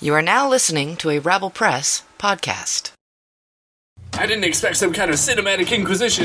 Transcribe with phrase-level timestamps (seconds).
[0.00, 2.92] You are now listening to a Rabble Press podcast.
[4.14, 6.24] I didn't expect some kind of cinematic inquisition.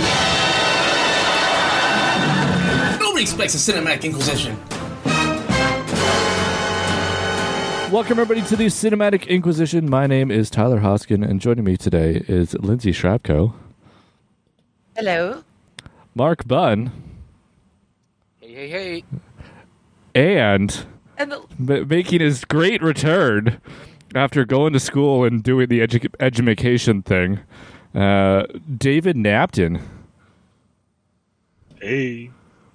[2.99, 4.57] Nobody expects a cinematic inquisition.
[7.92, 9.90] Welcome, everybody, to the Cinematic Inquisition.
[9.90, 13.53] My name is Tyler Hoskin, and joining me today is Lindsay Shrapko,
[14.96, 15.44] Hello.
[16.16, 16.91] Mark Bunn,
[18.40, 19.03] Hey, hey, hey.
[20.16, 20.85] and
[21.22, 23.62] And the, ma- making his great return
[24.16, 27.39] after going to school and doing the edu- education thing,
[27.94, 28.45] uh,
[28.77, 29.81] David Napton.
[31.80, 32.31] Hey.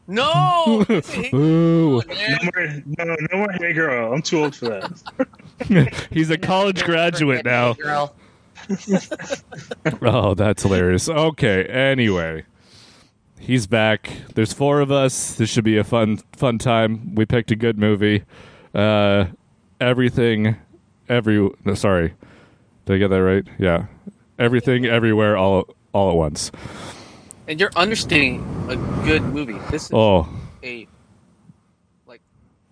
[0.06, 0.84] No!
[0.86, 2.00] Hey, Ooh.
[2.00, 4.12] No more, no, no more hey girl.
[4.12, 6.06] I'm too old for that.
[6.12, 7.72] he's a college graduate now.
[7.74, 8.14] girl.
[10.02, 11.08] Oh, that's hilarious.
[11.08, 12.44] Okay, anyway.
[13.38, 14.10] He's back.
[14.34, 15.34] There's four of us.
[15.34, 17.14] This should be a fun fun time.
[17.14, 18.24] We picked a good movie.
[18.74, 19.26] Uh
[19.80, 20.56] everything
[21.08, 22.14] every no, sorry.
[22.86, 23.44] Did I get that right?
[23.58, 23.86] Yeah.
[24.38, 26.50] Everything everywhere all all at once.
[27.48, 29.58] And you're understating a good movie.
[29.70, 30.28] This is Oh,
[30.64, 30.88] a
[32.06, 32.20] like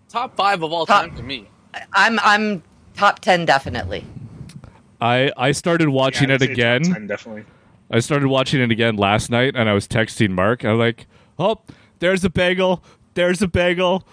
[0.08, 1.48] top five of all Top- time for me.
[1.92, 2.62] I'm I'm
[2.96, 4.04] top ten definitely.
[5.00, 6.82] I I started watching Yeah, it I'd top again.
[6.84, 7.44] 10, definitely.
[7.90, 10.64] I started watching it again last night and I was texting Mark.
[10.64, 11.06] I was like,
[11.38, 11.60] "Oh,
[11.98, 12.82] there's a bagel.
[13.14, 14.06] There's a bagel.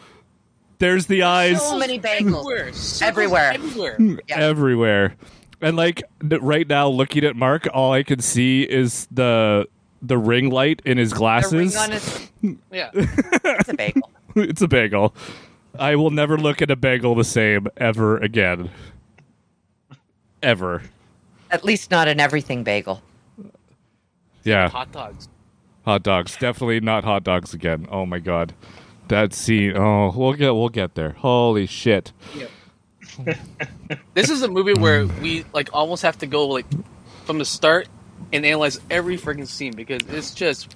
[0.79, 2.27] There's the eyes." So many bagels.
[2.27, 2.73] Everywhere.
[2.73, 3.51] Circles Everywhere.
[3.53, 3.95] Everywhere.
[3.95, 4.39] Hmm, yeah.
[4.39, 5.15] everywhere.
[5.61, 9.67] And like right now, looking at Mark, all I can see is the
[10.01, 11.53] the ring light in his The glasses.
[11.53, 12.29] ring on his
[12.71, 12.89] Yeah.
[12.93, 14.09] it's a bagel.
[14.35, 15.15] it's a bagel.
[15.79, 18.69] I will never look at a bagel the same ever again.
[20.43, 20.81] Ever.
[21.51, 23.01] At least not an everything bagel.
[24.43, 25.27] Yeah, Hot dogs.
[25.85, 26.35] hot dogs.
[26.37, 27.87] Definitely not hot dogs again.
[27.91, 28.53] Oh my god,
[29.07, 29.75] that scene.
[29.77, 31.11] Oh, we'll get we'll get there.
[31.11, 32.11] Holy shit.
[34.13, 36.65] This is a movie where we like almost have to go like
[37.25, 37.87] from the start
[38.31, 40.75] and analyze every freaking scene because it's just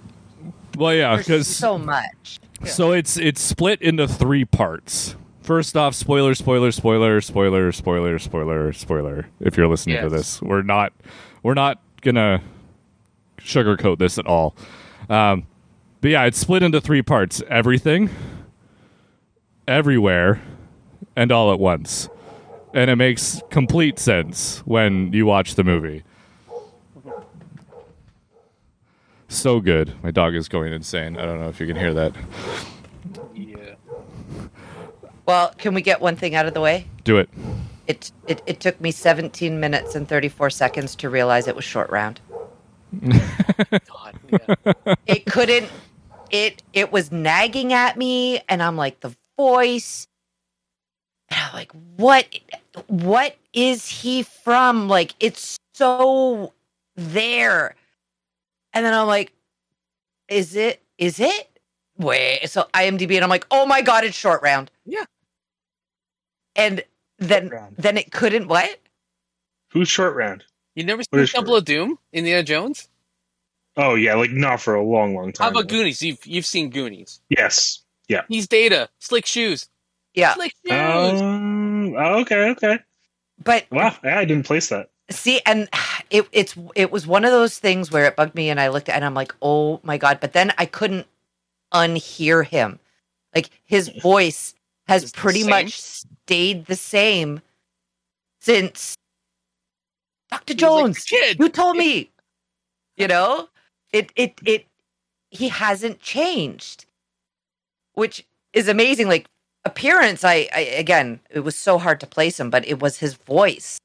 [0.77, 2.39] Well, yeah, because so much.
[2.65, 5.15] So it's it's split into three parts.
[5.41, 9.27] First off, spoiler, spoiler, spoiler, spoiler, spoiler, spoiler, spoiler.
[9.39, 10.91] If you're listening to this, we're not
[11.43, 12.41] we're not gonna
[13.45, 14.55] sugarcoat this at all.
[15.09, 15.47] Um,
[16.01, 18.09] but yeah, it's split into three parts: everything,
[19.67, 20.41] everywhere,
[21.15, 22.09] and all at once.
[22.73, 26.03] And it makes complete sense when you watch the movie.
[29.27, 29.93] So good.
[30.03, 31.17] My dog is going insane.
[31.17, 32.13] I don't know if you can hear that.
[33.33, 33.75] yeah.
[35.25, 36.87] Well, can we get one thing out of the way?
[37.03, 37.29] Do it.
[37.87, 41.89] It it, it took me 17 minutes and 34 seconds to realize it was short
[41.89, 42.19] round.
[43.01, 44.19] God.
[44.31, 44.95] Yeah.
[45.05, 45.69] it couldn't
[46.31, 50.07] it it was nagging at me and i'm like the voice
[51.29, 52.27] and i'm like what
[52.87, 56.53] what is he from like it's so
[56.95, 57.75] there
[58.73, 59.31] and then i'm like
[60.27, 61.59] is it is it
[61.97, 65.05] wait so imdb and i'm like oh my god it's short round Yeah.
[66.55, 66.83] and
[67.19, 68.79] then then it couldn't what
[69.71, 70.43] Who's short round?
[70.75, 71.97] You never What seen is Temple of Doom?
[72.13, 72.89] Indiana Jones?
[73.77, 75.45] Oh yeah, like not for a long, long time.
[75.45, 76.01] How about Goonies?
[76.01, 77.19] You've you've seen Goonies.
[77.29, 77.83] Yes.
[78.07, 78.21] Yeah.
[78.27, 78.89] He's Data.
[78.99, 79.67] Slick shoes.
[80.13, 81.21] yeah Slick shoes.
[81.21, 81.95] Um.
[81.97, 82.49] oh, okay.
[82.51, 82.79] Okay.
[83.43, 83.95] but Wow.
[84.03, 84.89] Yeah, I didn't place that.
[85.09, 85.67] See, and
[86.09, 88.89] it it's it was one of those things where it bugged me, and I looked
[88.89, 90.19] at, and I'm like, oh my god!
[90.19, 91.05] But then I couldn't
[91.73, 92.79] unhear him.
[93.33, 94.55] Like his voice
[94.87, 97.41] has Is pretty much stayed the same
[98.39, 98.95] since
[100.47, 101.03] He was like, Jones.
[101.03, 102.11] "Kid." you told me,
[102.97, 103.49] you know,
[103.91, 104.65] it it it.
[105.31, 106.85] He hasn't changed,
[107.93, 109.07] which is amazing.
[109.07, 109.27] Like
[109.65, 113.15] appearance, I, I again, it was so hard to place him, but it was his
[113.15, 113.79] voice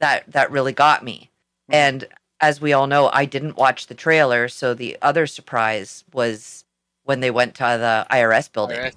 [0.00, 1.30] that that really got me.
[1.70, 1.74] Mm-hmm.
[1.74, 2.08] And
[2.40, 6.64] as we all know, I didn't watch the trailer, so the other surprise was
[7.04, 8.92] when they went to the IRS building.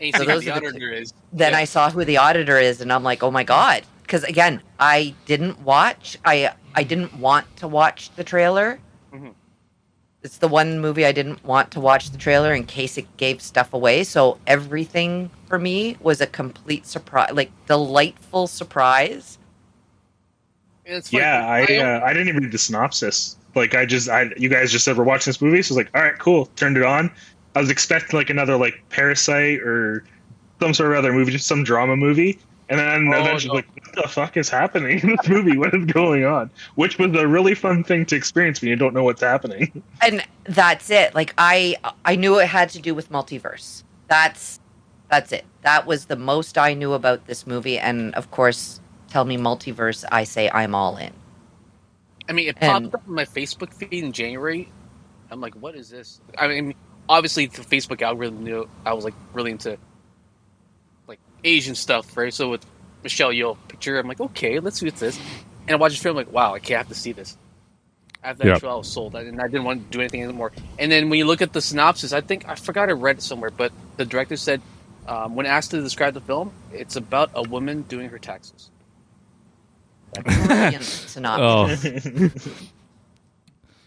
[0.00, 1.12] And So those the are the auditor is.
[1.32, 1.58] Then Yeah.
[1.58, 3.84] I saw who the auditor is, and I'm like, oh my god!
[4.08, 6.16] Because again, I didn't watch.
[6.24, 8.80] I I didn't want to watch the trailer.
[9.12, 9.34] Mhm.
[10.22, 13.42] It's the one movie I didn't want to watch the trailer in case it gave
[13.42, 14.04] stuff away.
[14.04, 19.36] So everything for me was a complete surprise, like delightful surprise.
[20.86, 23.36] It's Yeah, I I- uh, I didn't even read the synopsis.
[23.54, 25.84] Like I just I you guys just said we're watching this movie, so I was
[25.84, 26.46] like, all right, cool.
[26.56, 27.10] Turned it on.
[27.54, 30.04] I was expecting like another like Parasite or
[30.60, 32.38] some sort of other movie, just some drama movie.
[32.70, 33.54] And then Oh, eventually, no.
[33.54, 35.56] like, what the fuck is happening in this movie?
[35.56, 36.50] What is going on?
[36.74, 39.82] Which was a really fun thing to experience when you don't know what's happening.
[40.02, 41.76] and that's it like i
[42.06, 44.58] i knew it had to do with multiverse that's
[45.10, 45.44] That's it.
[45.62, 47.78] That was the most I knew about this movie.
[47.78, 48.78] And of course,
[49.08, 51.12] tell me multiverse, I say I'm all in.
[52.28, 54.70] I mean, it And- popped up on my Facebook feed in January.
[55.30, 56.20] I'm like, what is this?
[56.38, 56.74] I mean,
[57.08, 59.78] obviously the Facebook algorithm knew I was like really into like
[61.44, 62.32] Asian stuff, right?
[62.34, 62.66] So with
[63.02, 65.20] Michelle Yeoh picture, I'm like, okay, let's see what's this.
[65.68, 67.36] And I watched the film, like, wow, I can't have to see this.
[68.22, 68.58] After that Yep.
[68.58, 70.52] show, I was sold, and I didn't want to do anything anymore.
[70.78, 73.22] And then when you look at the synopsis, I think I forgot I read it
[73.22, 74.62] somewhere, but the director said,
[75.06, 78.70] um, when asked to describe the film, it's about a woman doing her taxes.
[80.14, 81.86] Brilliant synopsis.
[81.86, 82.30] Oh,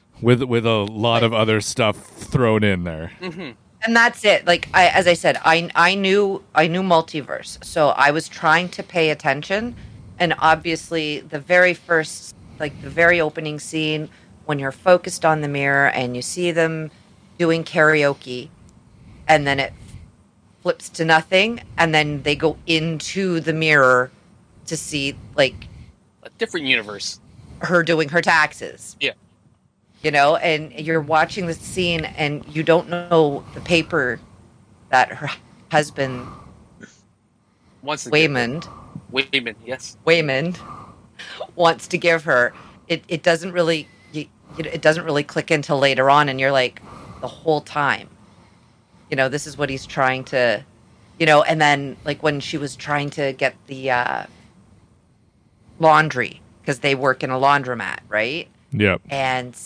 [0.22, 3.14] with with a lot of other stuff thrown in there.
[3.86, 7.90] And that's it like i as i said i i knew i knew multiverse so
[7.90, 9.76] i was trying to pay attention
[10.20, 14.10] and obviously the very first like the very opening scene
[14.46, 16.92] when you're focused on the mirror and you see them
[17.38, 18.50] doing karaoke
[19.28, 19.74] and then it
[20.62, 24.12] flips to nothing and then they go into the mirror
[24.66, 25.68] to see like
[26.24, 27.20] A different universe.
[27.62, 28.96] her doing her taxes.
[29.00, 29.14] Yeah.
[30.02, 34.20] You know, and you're watching the scene and you don't know the paper
[34.90, 35.30] that her
[35.72, 36.28] husband,
[37.84, 38.68] Once Waymond.
[39.12, 39.98] Waymond, yes.
[40.06, 40.58] Waymond,
[41.56, 42.54] wants to give her.
[42.88, 44.26] It, it doesn't really, you,
[44.58, 46.30] you it doesn't really click until later on.
[46.30, 46.82] And you're like,
[47.22, 48.10] the whole time,
[49.12, 50.66] you know, this is what he's trying to,
[51.20, 54.24] you know, and then like when she was trying to get the uh,
[55.80, 58.48] laundry because they work in a laundromat, right?
[58.74, 59.02] Yep.
[59.10, 59.58] and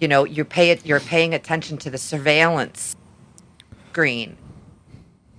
[0.00, 2.96] you know you pay it you're paying attention to the surveillance
[3.90, 4.36] screen.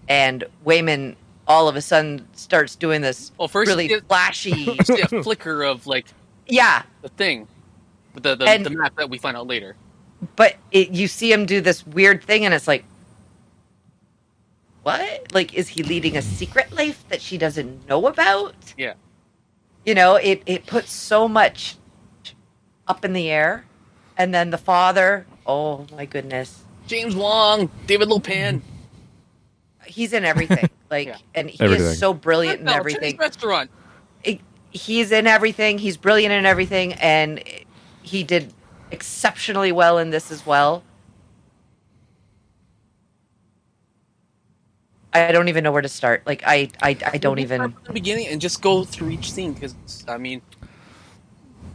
[0.07, 1.15] And Waymond
[1.47, 5.07] all of a sudden starts doing this Well, first really you flashy You see a
[5.23, 6.05] flicker of like
[6.47, 6.83] yeah.
[7.01, 7.47] the thing,
[8.15, 9.75] the the, And- the map that we find out later.
[10.35, 12.83] but it, you see him do this weird thing and it's like
[14.83, 15.33] what?
[15.33, 18.55] Like is he leading a secret life that she doesn't know about?
[18.77, 18.93] Yeah.
[19.85, 21.75] you know it it puts so much
[22.87, 23.65] up in the air
[24.19, 26.63] and then the father oh my goodness.
[26.87, 29.85] James Hong, David Lopan, mm-hmm.
[29.85, 30.69] he's in everything.
[30.91, 31.17] Like Yeah.
[31.35, 31.85] and he Everything.
[31.85, 33.11] is so brilliant in everything.
[33.11, 33.69] Chinese restaurant.
[34.23, 35.77] It- he's in everything.
[35.77, 36.93] He's brilliant in everything.
[36.93, 37.43] And
[38.01, 38.51] he did
[38.89, 40.81] exceptionally well in this as well.
[45.13, 46.23] I don't even know where to start.
[46.25, 49.53] Like i i, I don't even from the beginning and just go through each scene?
[49.53, 49.75] Because
[50.07, 50.41] I mean,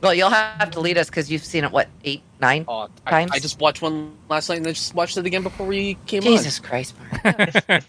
[0.04, 3.10] well you'll have to lead us because you've seen it what eight nine uh, I,
[3.10, 3.30] Times?
[3.34, 6.22] I just watched one last night and then just watched it again before we came
[6.22, 7.24] jesus christ Mark.
[7.70, 7.80] on.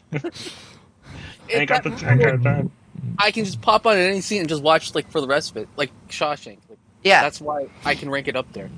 [1.48, 2.72] I ain't got the I ain't got the time.
[3.20, 5.58] I can just pop on any scene and just watch like for the rest of
[5.58, 6.58] it, like Shawshank.
[6.70, 8.70] Like, yeah That's why I can rank it up there.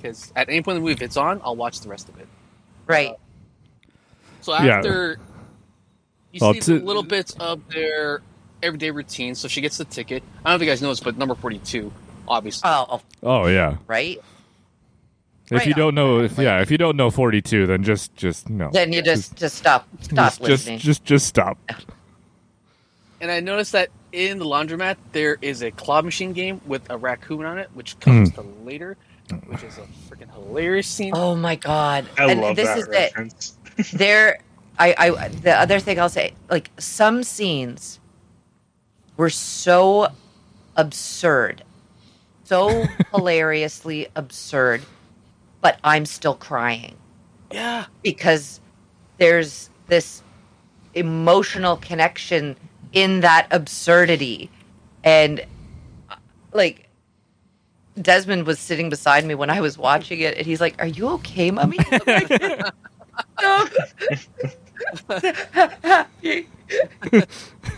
[0.00, 2.18] Because at any point in the movie, if it's on, I'll watch the rest of
[2.18, 2.26] it.
[2.86, 3.14] right
[4.40, 4.76] So Yeah.
[4.78, 5.18] after
[6.32, 8.22] you Well, see to- the little bits of their
[8.62, 10.22] everyday routine, so she gets the ticket.
[10.44, 11.92] I don't know if you guys noticed, but number forty-two,
[12.28, 12.68] obviously.
[12.70, 13.76] oh, oh Oh yeah.
[13.86, 14.20] right
[15.50, 15.78] If Right you on.
[15.78, 18.70] don't know, if, yeah, if you don't know forty two, then just just no.
[18.72, 21.58] then you just just stop stop just, listening just just just stop.
[23.20, 26.96] And I noticed that in the laundromat there is a claw machine game with a
[26.96, 28.34] raccoon on it, which comes Hmm.
[28.36, 28.96] to later,
[29.46, 31.12] which is a freaking hilarious scene.
[31.14, 33.58] oh my god I and love this that is it reference.
[33.94, 34.38] there
[34.78, 37.98] I, I the other thing i'll say like some scenes
[39.16, 40.08] were so
[40.76, 41.62] absurd
[42.44, 44.82] so hilariously absurd
[45.60, 46.96] but i'm still crying.
[47.50, 48.60] Yeah, because
[49.18, 50.22] there's this
[50.94, 52.56] emotional connection
[52.92, 54.50] in that absurdity.
[55.04, 55.44] And
[56.10, 56.16] uh,
[56.52, 56.88] like
[58.00, 61.08] desmond was sitting beside me when i was watching it and he's like are you
[61.08, 61.78] okay mummy?
[63.40, 63.68] No.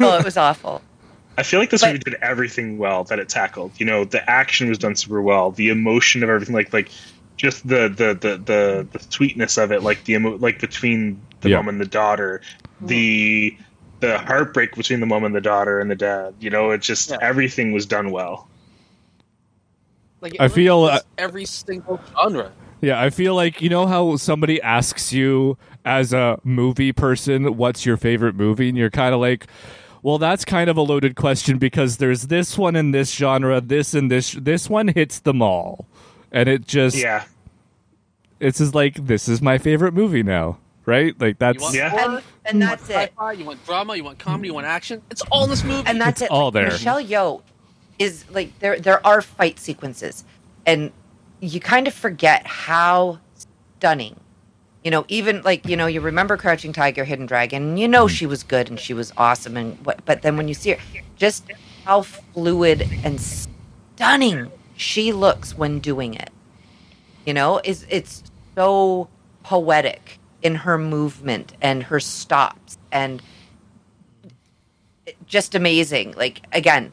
[0.00, 0.80] oh it was awful
[1.38, 3.72] I feel like this But- movie did everything well that it tackled.
[3.78, 6.88] You know, the action was done super well, the emotion of everything, like like
[7.36, 11.50] just the the the the, the sweetness of it, like the emo- like between the
[11.50, 11.56] Yeah.
[11.56, 12.40] mom and the daughter,
[12.80, 13.56] the
[14.00, 16.34] the heartbreak between the mom and the daughter and the dad.
[16.40, 17.16] You know, it just Yeah.
[17.20, 18.48] everything was done well.
[20.22, 22.50] like it I feel, uh, every single genre.
[22.80, 27.84] Yeah, I feel like you know how somebody asks you as a movie person, "What's
[27.86, 29.46] your favorite movie?" and you're kind of like,
[30.06, 33.92] "Well, that's kind of a loaded question because there's this one in this genre, this
[33.92, 34.30] and this.
[34.32, 35.86] This one hits them all."
[36.30, 37.24] And it just Yeah,
[38.38, 41.18] it's just like this is my favorite movie now, right?
[41.20, 41.88] Like that's You want Yeah.
[41.88, 44.54] horror, and, and you that's want it sci-fi, you want drama, you want comedy, you
[44.54, 45.02] want action.
[45.10, 45.82] It's all in this movie.
[45.86, 46.30] and that's It's it.
[46.30, 46.64] all Like, there.
[46.66, 47.42] Michelle Yeoh
[47.98, 48.78] is like there.
[48.78, 50.24] There are fight sequences,
[50.66, 50.92] and
[51.40, 53.18] you kind of forget how
[53.78, 54.20] stunning
[54.86, 58.04] You know, even like you know, you remember Crouching Tiger, Hidden Dragon, and you know
[58.04, 58.14] mm-hmm.
[58.14, 61.02] she was good and she was awesome, and what, but then when you see her,
[61.16, 61.50] just
[61.84, 66.30] how fluid and stunning she looks when doing it.
[67.24, 68.22] You know, is it's
[68.54, 69.08] so
[69.42, 73.20] poetic in her movement and her stops and
[75.26, 76.14] just amazing.
[76.16, 76.92] Like again,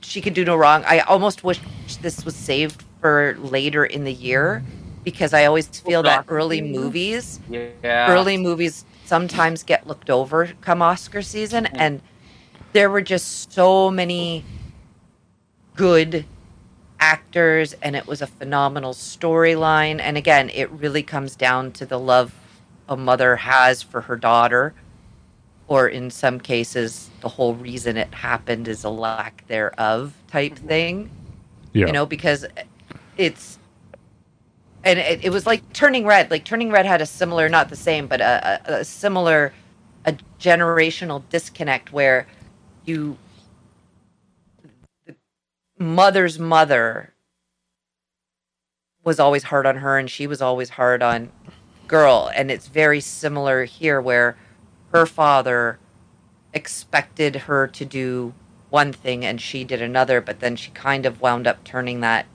[0.00, 0.84] she could do no wrong.
[0.86, 1.58] I almost wish
[2.02, 4.62] this was saved for later in the year
[5.04, 8.10] because I always feel that early movies, Yeah.
[8.10, 11.70] early movies sometimes get looked over come Oscar season mm.
[11.74, 12.00] and
[12.72, 14.44] there were just so many
[15.76, 16.24] good
[16.98, 20.00] actors and it was a phenomenal storyline.
[20.00, 22.34] And again it really comes down to the love
[22.88, 24.74] a mother has for her daughter
[25.68, 30.68] or in some cases the whole reason it happened is a lack thereof type mm-hmm.
[30.68, 31.10] thing.
[31.72, 31.86] Yeah.
[31.86, 32.46] you know because
[33.16, 33.58] it's
[34.84, 37.76] and it, it was like turning red like turning red had a similar not the
[37.76, 39.52] same but a, a, a similar
[40.04, 42.26] a generational disconnect where
[42.84, 43.16] you
[45.06, 45.14] the
[45.78, 47.12] mother's mother
[49.04, 51.30] was always hard on her and she was always hard on
[51.88, 52.30] girl.
[52.34, 54.36] And it's very similar here where
[54.92, 55.78] her father
[56.54, 58.34] expected her to do
[58.70, 62.26] one thing and she did another but then she kind of wound up turning that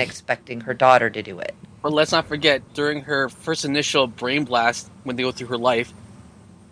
[0.08, 4.44] expecting her daughter to do it But let's not forget, during her first initial brain
[4.44, 5.92] blast, when they go through her life,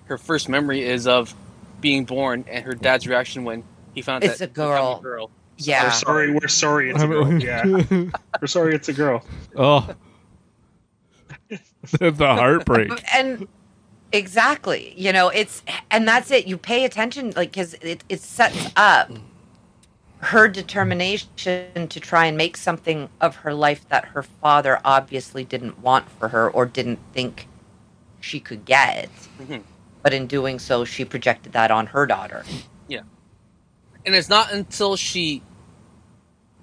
[0.07, 1.35] her first memory is of
[1.81, 3.63] being born and her dad's reaction when
[3.95, 5.01] he found It's that a girl.
[5.01, 5.31] girl.
[5.59, 6.33] yeah We're sorry.
[6.33, 6.91] We're sorry.
[6.91, 7.33] It's a girl.
[7.41, 7.65] Yeah.
[8.41, 8.75] We're sorry.
[8.75, 9.25] It's a girl.
[9.57, 9.89] oh.
[11.99, 12.91] the heartbreak.
[13.15, 13.49] and
[14.13, 18.71] exactly you know it's and that's it you pay attention like because it, it sets
[18.77, 19.11] up
[20.23, 25.81] her determination to try and make something of her life that her father obviously didn't
[25.81, 27.49] want for her or didn't think
[28.21, 29.09] she could get
[29.41, 29.63] Mhm.
[30.03, 32.45] but in doing so she projected that on her daughter
[32.89, 33.01] Yeah.
[34.07, 35.43] And it's not until she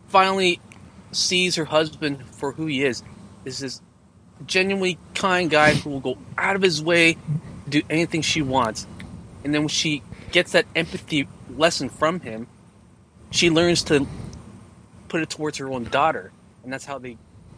[0.07, 0.59] finally
[1.11, 3.03] sees her husband for who he is,
[3.45, 3.81] is this
[4.45, 7.13] genuinely kind guy who will go out of his way
[7.65, 8.87] to do anything she wants.
[9.43, 10.01] And then when she
[10.31, 12.47] gets that empathy lesson from him,
[13.31, 14.07] she learns to
[15.07, 16.31] put it towards her own daughter.
[16.63, 17.17] And that's how they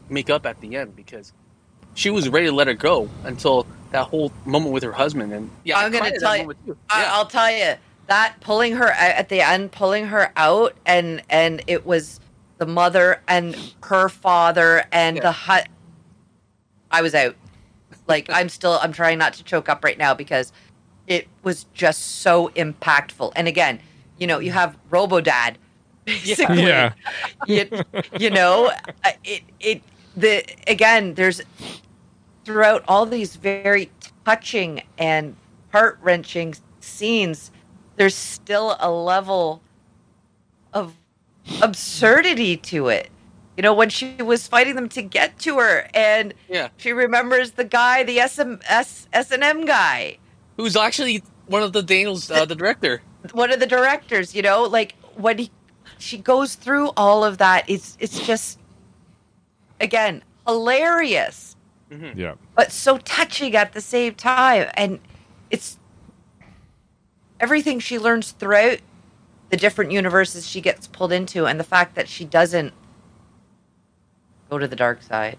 [0.10, 1.34] make up at the end because
[1.94, 5.34] she was ready to let her go until that whole moment with her husband.
[5.34, 7.14] And yeah, I'm gonna tell that you- I, Yeah.
[7.14, 7.74] I'll tell you
[8.08, 12.20] that pulling her at the end, pulling her out, and and it was
[12.58, 15.24] the mother and her father and Yeah.
[15.24, 15.68] the hut.
[16.92, 17.36] I was out.
[18.08, 18.80] Like I'm still.
[18.82, 20.52] I'm trying not to choke up right now because
[21.08, 23.32] it was just so impactful.
[23.36, 23.80] And again,
[24.22, 25.58] you know, you have Robo Dad,
[26.06, 26.64] basically.
[26.64, 26.94] Yeah.
[27.48, 27.68] you,
[28.20, 28.72] you know,
[29.04, 29.82] uh, it it
[30.16, 31.16] the again.
[31.16, 31.42] There's
[32.46, 33.90] throughout all these very
[34.24, 35.36] touching and
[35.72, 37.52] heart wrenching scenes,
[37.96, 39.62] there's still a level
[40.74, 40.94] of
[41.62, 43.10] absurdity to it.
[43.58, 46.70] You know, when she was fighting them to get to her, and Yeah.
[46.78, 50.18] she remembers the guy, the SM, S, S&M guy,
[50.58, 53.02] Who's actually one of the Daniels, uh, the director.
[53.34, 55.52] One of the directors, you know, like when he,
[55.98, 58.60] she goes through all of that, it's it's just
[59.80, 61.56] again hilarious.
[62.16, 62.36] Yeah.
[62.56, 64.70] but so touching at the same time.
[64.76, 65.00] And
[65.50, 65.78] it's
[67.40, 68.80] everything she learns throughout
[69.50, 72.74] the different universes she gets pulled into, and the fact that she doesn't
[74.50, 75.38] go to the dark side,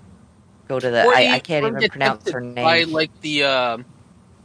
[0.69, 2.93] go to the I, I can't even pronounce tempted her By name.
[2.93, 3.87] like the um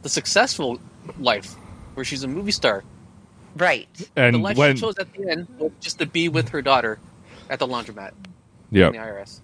[0.00, 0.80] the successful
[1.18, 1.54] life,
[1.94, 2.84] where she's a movie star.
[3.56, 3.88] Right.
[4.16, 6.62] And the life when she chose at the end was just to be with her
[6.62, 6.98] daughter
[7.50, 8.12] at the laundromat
[8.70, 8.86] yeah.
[8.88, 9.40] in the IRS.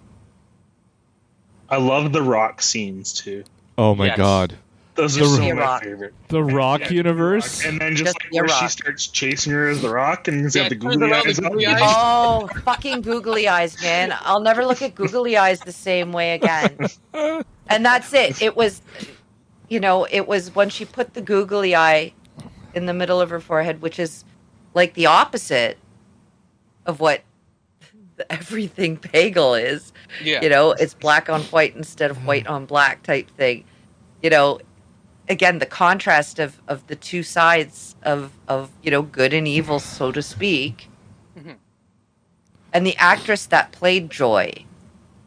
[1.69, 3.43] I love the rock scenes too.
[3.77, 4.17] Oh my Yes.
[4.17, 4.57] god.
[4.93, 5.83] Those are The some of my Rock.
[5.83, 6.13] favorite.
[6.29, 7.65] The Rock Yeah, universe.
[7.65, 10.39] And then just, Just like The where she starts chasing her as the rock and
[10.41, 11.39] he's Yeah, got the googly around the eyes.
[11.39, 11.81] googly eyes.
[11.83, 14.15] Oh, fucking googly eyes, man.
[14.21, 16.77] I'll never look at googly eyes the same way again.
[17.67, 18.43] And that's it.
[18.43, 18.79] It was,
[19.69, 22.13] you know, it was when she put the googly eye
[22.75, 24.25] in the middle of her forehead, which is
[24.73, 25.77] like the opposite
[26.85, 27.21] of what
[28.29, 29.93] everything bagel is.
[30.23, 33.63] Yeah, You know, it's black on white instead of white on black type thing.
[34.21, 34.59] You know,
[35.29, 39.79] again, the contrast of, of the two sides of, of, you know, good and evil,
[39.79, 40.89] so to speak.
[41.37, 41.55] Mhm.
[42.73, 44.51] And the actress that played Joy,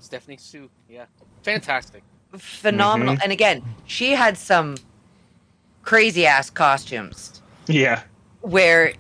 [0.01, 0.69] Stephanie Hsu.
[0.89, 1.07] Yeah,
[1.43, 2.03] fantastic.
[2.37, 3.17] phenomenal.
[3.23, 4.77] And again, she had some
[5.83, 7.38] crazy ass costumes
[7.69, 8.03] Yeah.
[8.41, 8.95] where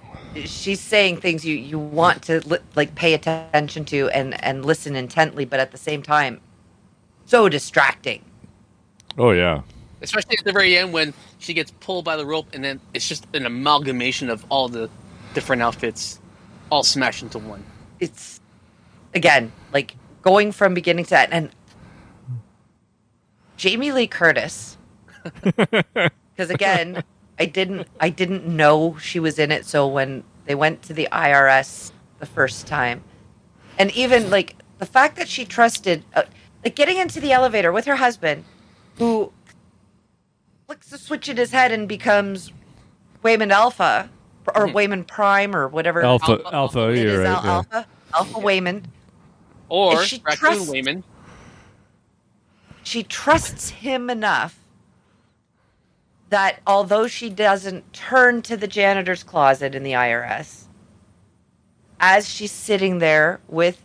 [0.44, 4.94] she's saying things you, you want to li- like pay attention to and, and listen
[4.94, 6.40] intently, but at the same time,
[7.26, 8.22] so distracting.
[9.16, 9.62] Oh yeah.
[10.02, 13.08] especially at the very end when she gets pulled by the rope, and then it's
[13.08, 14.88] just an amalgamation of all the
[15.34, 16.20] different outfits,
[16.70, 17.64] all smashed into one.
[18.00, 18.40] it's
[19.14, 21.50] again like going from beginning to end and
[23.56, 24.76] Jamie Lee Curtis
[25.44, 27.02] because again
[27.38, 31.08] I didn't I didn't know she was in it so when they went to the
[31.12, 33.02] IRS the first time
[33.78, 36.22] and even like the fact that she trusted uh,
[36.64, 38.44] like getting into the elevator with her husband
[38.98, 39.32] who
[40.66, 42.52] flicks the switch in his head and becomes
[43.24, 44.10] Waymond Alpha
[44.54, 47.26] or Waymond Prime or whatever Alpha, Alpha- Alpha, it you're right.
[47.28, 47.50] Al- yeah.
[47.52, 48.84] Alpha Alpha Waymond
[49.68, 51.02] Or If she Raccoon trusts- Waymond.
[52.82, 54.57] she trusts him enough
[56.30, 60.64] that although she doesn't turn to the janitor's closet in the IRS,
[62.00, 63.82] as she's sitting there with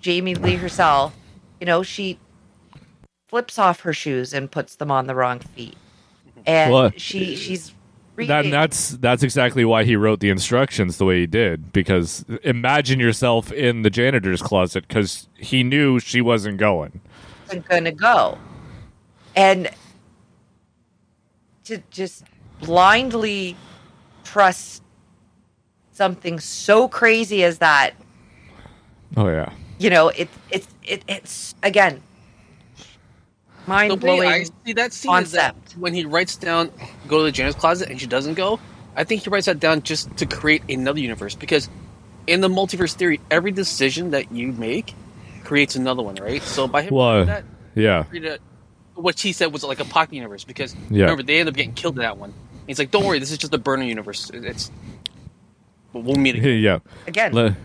[0.00, 1.14] Jamie Lee herself,
[1.60, 2.18] you know, she
[3.28, 5.76] flips off her shoes and puts them on the wrong feet.
[6.46, 7.68] And Well, she she's
[8.16, 8.50] That, reading.
[8.50, 11.72] that's that's exactly why he wrote the instructions the way he did.
[11.72, 17.00] Because imagine yourself in the janitor's closet, because he knew she wasn't going.
[17.46, 18.38] wasn't going to go.
[19.36, 19.68] And
[21.68, 22.24] to just
[22.60, 23.56] blindly
[24.24, 24.82] trust
[25.92, 27.94] something so crazy as that,
[29.16, 29.52] Oh yeah.
[29.78, 32.02] you know, it, it's it, it's again
[33.66, 34.48] mind way I blowing.
[34.66, 35.76] see that scene is that concept.
[35.78, 36.70] when he writes down
[37.06, 38.58] "go to the janitor's closet" and she doesn't go,
[38.96, 41.34] I think he writes that down just to create another universe.
[41.34, 41.68] Because
[42.26, 44.94] in the multiverse theory, every decision that you make
[45.44, 46.42] creates another one, right?
[46.42, 47.44] So by him Well, doing that,
[47.74, 48.02] Yeah.
[48.04, 48.38] created a-
[48.98, 50.44] what she said was like a pocket universe.
[50.44, 51.02] Because Yeah.
[51.04, 52.32] remember, they end up getting killed in that one.
[52.66, 54.30] He's like, "Don't worry, this is just a burner universe.
[54.34, 54.70] It's
[55.92, 56.78] we'll meet again." yeah.
[57.06, 57.56] again, Le-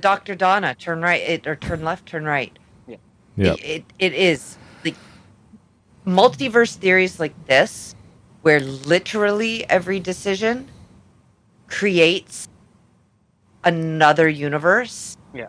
[0.00, 0.34] Dr.
[0.34, 2.56] Donna, turn right it, or turn left, turn right.
[2.86, 2.96] Yeah.
[3.36, 3.52] yeah.
[3.54, 4.94] It, it, it is like
[6.06, 7.94] multiverse theories like this,
[8.42, 10.68] where literally every decision
[11.68, 12.48] creates
[13.64, 15.16] another universe.
[15.34, 15.48] Yeah.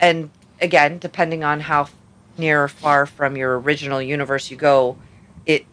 [0.00, 0.30] And
[0.60, 1.88] again, depending on how
[2.38, 4.96] near or far from your original universe you go,
[5.46, 5.66] it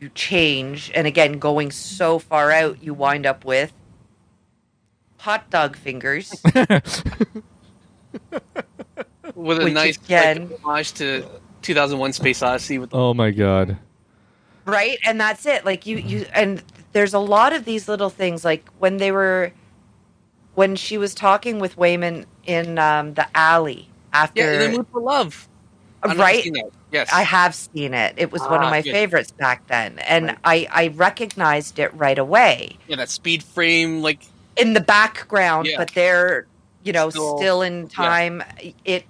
[0.00, 0.90] you change.
[0.94, 3.72] And again, going so far out, you wind up with
[5.18, 6.32] hot dog fingers.
[9.34, 11.26] With a Which nice again- like, homage to
[11.62, 13.78] 2001: Space Odyssey with Oh my god.
[14.64, 18.44] right and that's it like you you and there's a lot of these little things
[18.44, 19.52] like when they were
[20.54, 25.48] when she was talking with Waymond in um, the alley after yeah, Mood for Love.
[26.06, 26.46] Never right.
[26.92, 28.14] Yes, I have seen it.
[28.18, 28.92] It was one of Ah, my good.
[28.92, 30.38] favorites back then, and Right.
[30.72, 34.20] I I recognized it right away Yeah, that speed frame, like
[34.56, 35.78] in the background, Yeah.
[35.78, 36.46] but they're
[36.84, 38.42] you know Still- still, in time.
[38.84, 39.04] It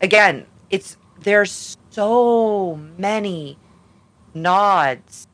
[0.00, 3.58] again, it's there's so many
[4.34, 5.26] nods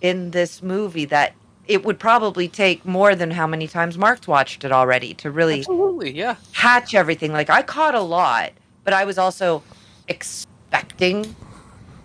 [0.00, 1.32] in this movie that
[1.66, 5.60] it would probably take more than how many times Mark's watched it already to really
[5.60, 6.36] absolutely, yeah.
[6.52, 7.32] hatch everything.
[7.32, 8.52] Like I caught a lot,
[8.88, 9.62] but I was also
[10.08, 11.36] expecting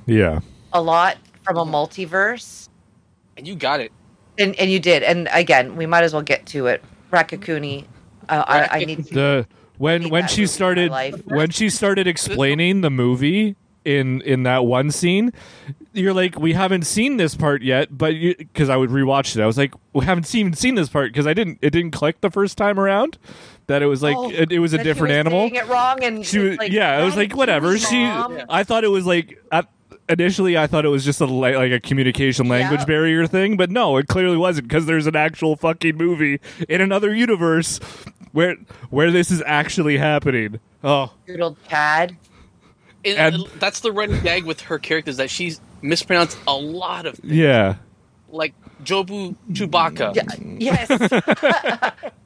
[0.05, 0.41] Yeah.
[0.73, 1.15] a lot
[1.45, 2.67] from a multiverse.
[3.37, 3.93] And you got it.
[4.37, 5.01] And and you did.
[5.01, 6.83] And again, we might as well get to it.
[7.09, 7.85] Raccacoonie.
[8.27, 11.25] Uh, I, I need to The when when she movie in my started life.
[11.27, 15.31] when she started explaining the movie in in that one scene,
[15.93, 19.45] you're like, we haven't seen this part yet, but because I would rewatch it, I
[19.45, 22.29] was like, we haven't seen seen this part because I didn't it didn't click the
[22.29, 23.17] first time around
[23.67, 25.39] that it was like Oh, it, it was a that she different was animal.
[25.41, 27.77] saying it wrong, and She was, like, yeah, I was like, whatever.
[27.77, 28.45] She, Yeah.
[28.49, 29.39] I thought it was like.
[29.51, 29.67] At,
[30.09, 32.85] Initially, I thought it was just a like a communication language Yeah.
[32.85, 37.15] barrier thing, but no, it clearly wasn't because there's an actual fucking movie in another
[37.15, 37.79] universe
[38.33, 38.57] where
[38.89, 40.59] where this is actually happening.
[40.83, 42.17] Oh, Doodle Chad.
[43.05, 47.17] And, And- that's the running gag with her characters that she's mispronounced a lot of,
[47.23, 47.75] yeah.
[48.29, 50.15] like Jobu Chewbacca.
[50.59, 51.93] Yeah, yes.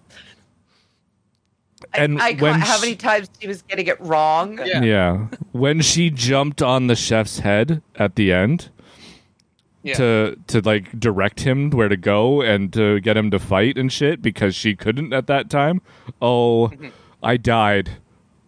[1.93, 4.59] And I, I when caught how many times she was getting it wrong.
[4.65, 4.81] Yeah.
[4.81, 5.27] Yeah.
[5.51, 8.69] When she jumped on the chef's head at the end
[9.83, 9.95] Yeah.
[9.95, 13.91] to to like direct him where to go and to get him to fight and
[13.91, 15.81] shit because she couldn't at that time.
[16.21, 16.87] Oh, mm-hmm.
[17.23, 17.97] I died.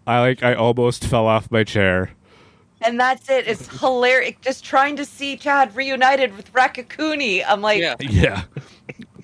[0.06, 2.12] I like I almost fell off my chair.
[2.82, 3.45] And that's it.
[3.45, 4.36] It's hilarious.
[4.41, 7.43] Just trying to see Chad reunited with Raccacoonie.
[7.45, 7.95] I'm like, Yeah.
[7.99, 8.43] Yeah.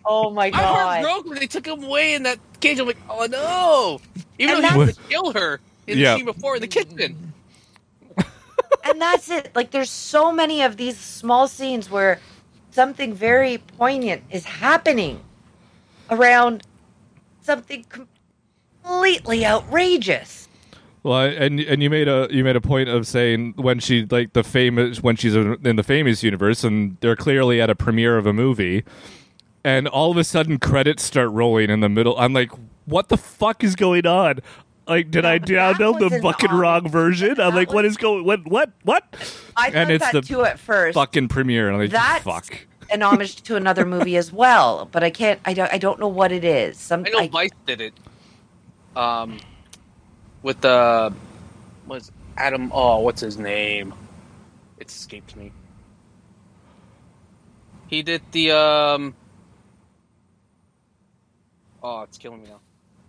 [0.06, 1.02] Oh my My heart god.
[1.04, 2.80] broke when they took him away in that cage.
[2.80, 4.02] I'm like, oh no!
[4.40, 6.12] Even And though he was to kill her in Yeah.
[6.12, 7.34] the scene before in the kitchen.
[8.84, 9.52] and that's it.
[9.56, 12.20] Like there's so many of these small scenes where
[12.72, 15.22] something very poignant is happening
[16.10, 16.64] around
[17.42, 17.86] something
[18.84, 20.48] completely outrageous.
[21.04, 24.06] Well, I- and and you made a you made a point of saying when she
[24.10, 28.18] like the famous when she's in the famous universe and they're clearly at a premiere
[28.18, 28.84] of a movie,
[29.66, 32.18] and all of a sudden credits start rolling in the middle.
[32.18, 32.52] I'm like,
[32.86, 34.40] what the fuck is going on?
[34.88, 36.58] Like, did I download the fucking on.
[36.60, 37.40] wrong version?
[37.42, 38.24] I'm like, what was- is going?
[38.24, 39.04] What what what?
[39.58, 40.94] I thought And it's that the too at first.
[40.94, 42.68] Fucking premiere, and I'm like, That's fuck.
[42.92, 45.40] an homage to another movie as well, but I can't.
[45.44, 45.74] I don't.
[45.74, 46.78] I don't know what it is.
[46.78, 47.04] Some.
[47.06, 47.94] I know I- Vice did it.
[48.96, 49.40] Um,
[50.44, 51.12] with the
[51.88, 52.72] was Adam.
[52.72, 53.92] Oh, what's his name?
[54.78, 55.52] It escaped me.
[57.88, 59.16] He did the um.
[61.88, 62.60] Oh, it's killing me now.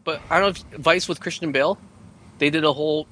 [0.04, 1.78] But I don't know if Vice with Christian Bale.
[2.38, 3.06] They did a whole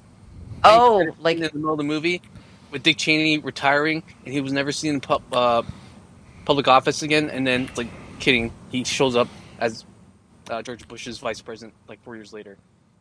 [0.63, 2.21] oh, like in the middle of the movie
[2.69, 5.63] with Dick Cheney retiring, and he was never seen in pub, uh,
[6.45, 7.31] public office again.
[7.31, 7.87] And then, like,
[8.19, 9.27] kidding, he shows up
[9.59, 9.85] as
[10.51, 12.57] uh, George Bush's vice president like four years later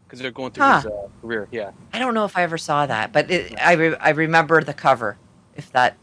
[0.07, 0.77] because they're going through Huh.
[0.77, 1.46] his uh, career.
[1.53, 4.62] Yeah, I don't know if I ever saw that, but it, I re- I remember
[4.62, 5.18] the cover.
[5.55, 5.98] If that.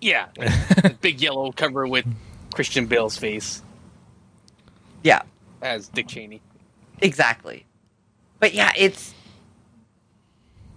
[0.00, 0.26] yeah,
[1.00, 2.04] big yellow cover with
[2.52, 3.62] Christian Bale's face
[5.04, 5.22] Yeah.
[5.62, 6.40] As Dick Cheney.
[7.00, 7.64] Exactly.
[8.38, 9.14] But yeah, it's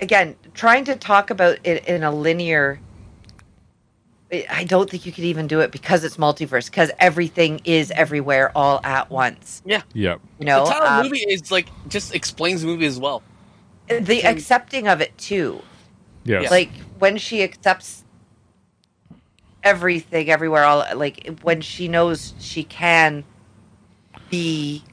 [0.01, 2.79] again trying to talk about it in a linear.
[4.31, 7.91] I- I don't think you could even do it because it's multiverse because everything is
[7.91, 9.61] everywhere all at once.
[9.65, 9.83] Yeah.
[9.93, 10.19] Yep.
[10.39, 13.21] You know, the title Um, movie is like just explains the movie as well.
[13.87, 15.61] the accepting of it too.
[16.23, 16.47] Yeah.
[16.49, 18.03] Like when she accepts
[19.63, 23.23] everything everywhere, all like when she knows she can
[24.33, 24.83] be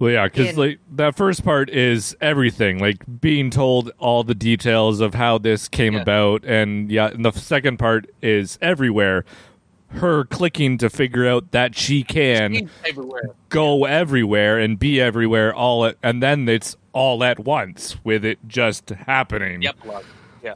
[0.00, 4.34] Well, yeah, because in- like that first part is everything, like being told all the
[4.34, 6.00] details of how this came Yeah.
[6.02, 9.24] about, and yeah, and the second part is everywhere.
[9.90, 13.28] Her clicking to figure out that she can He's everywhere.
[13.50, 18.38] go everywhere and be everywhere all at, and then it's all at once with it
[18.48, 19.62] just happening.
[19.62, 19.76] Yep.
[20.42, 20.54] Yeah.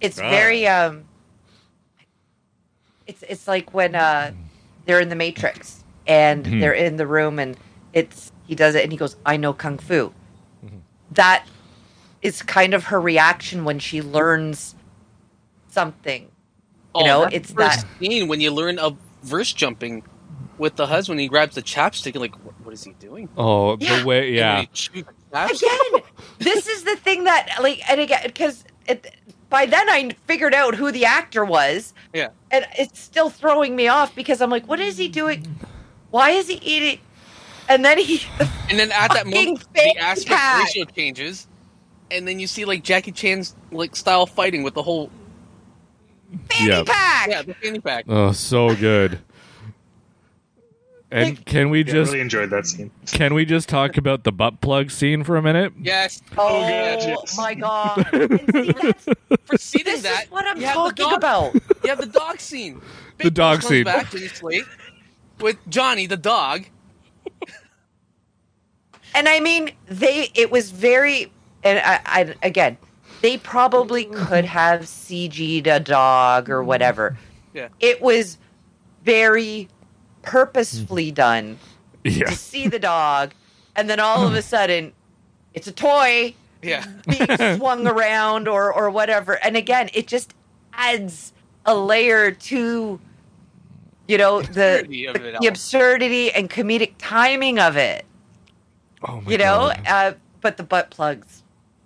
[0.00, 0.30] it's Ah.
[0.30, 1.04] very um
[3.06, 4.32] it's it's like when uh
[4.86, 5.79] they're in the matrix
[6.10, 6.60] and Mhm.
[6.60, 7.56] they're in the room and
[7.92, 10.12] it's he does it and he goes i know kung fu
[11.12, 11.46] That
[12.22, 14.74] is kind of her reaction when she learns
[15.68, 16.28] something
[16.94, 18.90] You know, that's it's first that- scene when you learn a
[19.22, 20.02] verse jumping
[20.58, 21.20] with the husband.
[21.20, 23.28] He grabs the chapstick and like, what, what is he doing?
[23.36, 24.00] Oh, Yeah.
[24.00, 24.54] the way, yeah.
[24.56, 25.62] when he shoots the chapstick-
[25.94, 26.02] again
[26.40, 28.64] this is the thing that like and again because
[29.48, 32.28] by then i figured out who the actor was Yeah.
[32.50, 35.40] and it's still throwing me off because i'm like what is he doing
[36.10, 37.00] why is he eating
[37.68, 38.20] and then he
[38.68, 40.64] And then at that moment, fanny the aspect pack.
[40.66, 41.46] ratio changes,
[42.10, 45.10] and then you see like Jackie Chan's like style fighting with the whole
[46.50, 46.82] fanny Yeah.
[46.86, 48.04] pack yeah the fanny pack.
[48.08, 49.18] Oh, so good.
[51.12, 52.92] And can we Yeah, just really enjoyed that scene.
[53.06, 55.72] can we just talk about the butt plug scene for a minute?
[55.80, 56.68] Yes, oh God,
[57.02, 57.36] yes.
[57.36, 59.08] my god and see, that's,
[59.46, 62.06] preceding this that, is what i'm you have the talking dog- about You have the
[62.06, 62.80] dog scene.
[63.18, 63.84] The dog scene.
[63.84, 64.64] comes back to his slate
[65.40, 66.66] with Johnny the dog.
[69.14, 71.32] and i mean they it was very
[71.64, 72.76] and i, I again
[73.22, 77.18] they probably could have cg'd a dog or whatever
[77.52, 77.68] Yeah.
[77.80, 78.38] it was
[79.04, 79.68] very
[80.22, 81.58] purposefully done
[82.04, 82.26] Yeah.
[82.26, 83.32] to see the dog
[83.76, 84.92] and then all of a sudden
[85.54, 90.34] it's a toy Yeah, being swung around or or whatever and again it just
[90.72, 91.32] adds
[91.66, 93.00] a layer to
[94.10, 98.04] you know the Absurdity of the, it the absurdity and comedic timing of it
[99.02, 99.30] Oh my god.
[99.30, 101.42] you know uh, but the butt plugs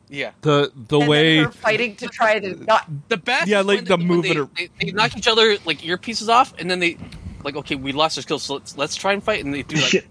[0.08, 0.32] yeah.
[0.42, 3.48] the the and way then her fighting to try to not The best.
[3.48, 5.78] Yeah, like when the they, when moving they, ar- they, they knock each other like
[5.78, 6.98] earpieces off, and then they
[7.42, 9.76] like, okay, we lost our skills, so let's let's try and fight, and they do
[9.76, 10.08] like,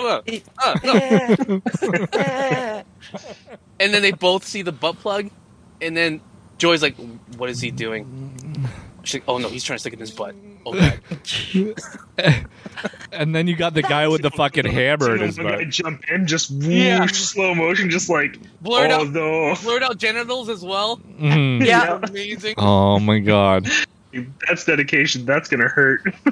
[0.00, 0.20] uh,
[0.58, 0.92] uh, no.
[3.80, 5.30] and then they both see the butt plug,
[5.80, 6.20] and then
[6.58, 6.96] Joy's like,
[7.36, 8.68] "What is he doing?"
[9.04, 10.34] She's like, "Oh no, he's trying to stick it in his butt."
[10.66, 11.00] Oh god,
[13.12, 15.68] and then you got the guy with the fucking hammer in his One guy butt.
[15.68, 17.06] jump in, just whoosh, Yeah.
[17.06, 20.96] slow motion, just like blurred oh out, no, blurred out genitals as well.
[21.20, 21.64] Mhm.
[21.64, 22.54] yeah Amazing.
[22.58, 23.68] Oh my god.
[24.48, 25.24] that's dedication.
[25.26, 26.02] That's gonna hurt.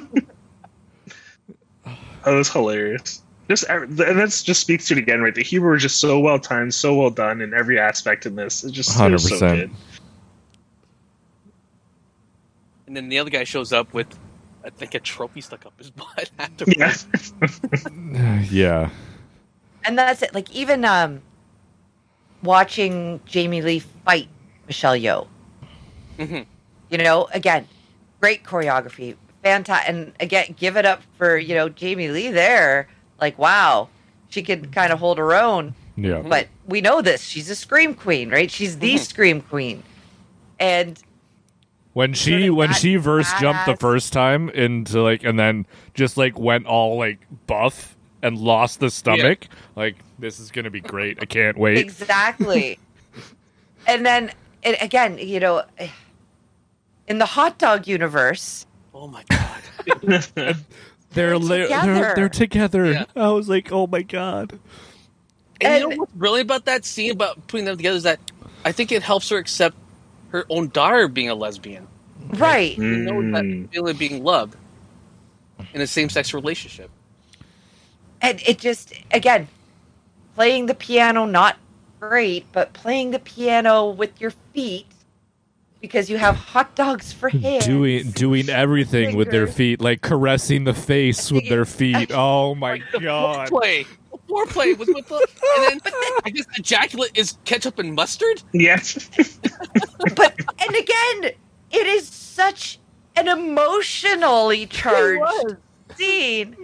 [1.85, 3.21] that was hilarious.
[3.49, 5.35] Just ev- and that just speaks to it again, right?
[5.35, 8.63] The humor was just so well timed, so well done in every aspect in this.
[8.63, 9.69] It's just it was so good.
[12.93, 14.05] And then the other guy shows up with,
[14.63, 17.07] I think, a trophy stuck up his butt afterwards.
[17.81, 18.41] Yeah.
[18.51, 18.89] yeah.
[19.83, 21.19] and that's it like even um
[22.43, 24.27] watching jamie lee fight
[24.67, 25.27] michelle yeoh
[26.19, 26.45] Mhm.
[26.91, 27.67] you know again
[28.21, 32.87] great choreography fantastic and again give it up for you know jamie lee there
[33.19, 33.89] like wow
[34.29, 36.21] she could kind of hold her own Yeah.
[36.21, 37.21] But we know this.
[37.21, 38.49] She's a scream queen, right?
[38.49, 39.83] She's the scream queen.
[40.59, 40.99] And
[41.93, 45.37] When she Sort of when that she first jumped the first time into like and
[45.37, 50.71] then just like went all like buff and lost the stomach, like this is gonna
[50.71, 51.19] be great.
[51.21, 51.77] I can't wait.
[51.77, 52.79] exactly.
[53.87, 54.31] and then
[54.63, 55.63] and again, you know,
[57.07, 59.61] in the hot dog universe, Oh my god.
[60.33, 60.53] They're
[61.13, 62.13] They're li- they're together.
[62.15, 62.91] they're together.
[62.91, 63.05] Yeah.
[63.15, 64.59] I was like, oh my god.
[65.61, 68.19] And, you know what's brilliant about that scene about putting them together is that
[68.65, 69.75] I think it helps her accept
[70.33, 71.87] her own daughter being a lesbian.
[72.35, 72.77] right?
[72.77, 73.31] You know Mm.
[73.33, 74.55] that feeling of being loved
[75.73, 76.89] in a same sex relationship.
[78.21, 79.47] And it just again,
[80.35, 81.57] playing the piano not
[81.99, 84.85] great, but playing the piano with your feet
[85.81, 87.65] because you have hot dogs for hands.
[87.65, 92.11] Doing doing everything with their feet, like caressing the face with their feet.
[92.13, 93.49] Oh my god.
[93.49, 93.85] Foreplay.
[94.33, 95.27] Foreplay was with the,
[95.69, 95.93] and then
[96.25, 98.41] I guess ejaculate is ketchup and mustard.
[98.51, 99.09] yes.
[100.15, 100.33] but
[100.65, 101.33] and again,
[101.71, 102.79] it is such
[103.15, 105.57] an emotionally charged
[105.95, 106.55] scene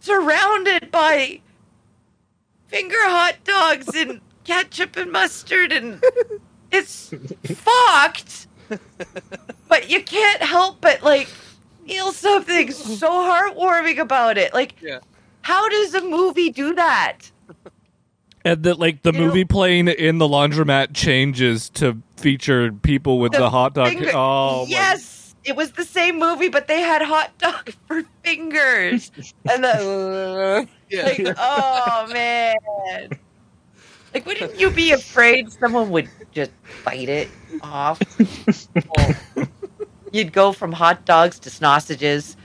[0.00, 1.40] surrounded by
[2.68, 6.02] finger hot dogs and ketchup and mustard and
[6.70, 7.12] it's
[7.44, 8.46] fucked
[9.68, 11.28] but you can't help but like
[11.86, 14.98] feel something so heartwarming about it like Yeah.
[15.44, 17.18] How does a movie do that?
[18.46, 23.18] And that like the You know- movie playing in the laundromat changes to feature people
[23.18, 23.88] with the, hot dog.
[23.88, 28.02] finger- oh my- yes it was the same movie but they had hot dog for
[28.22, 29.10] fingers.
[29.50, 31.02] And the Yeah.
[31.04, 32.56] like oh man.
[34.14, 36.52] Like wouldn't you be afraid someone would just
[36.86, 37.28] bite it
[37.62, 38.00] off?
[40.12, 42.36] You'd go from hot dogs to sausages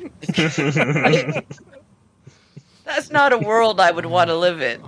[2.90, 4.82] that's not a world i would want to live in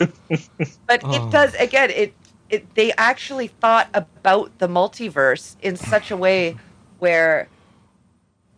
[0.88, 1.14] but Oh.
[1.14, 2.14] it does again it
[2.50, 6.56] it they actually thought about the multiverse in such a way
[7.00, 7.48] where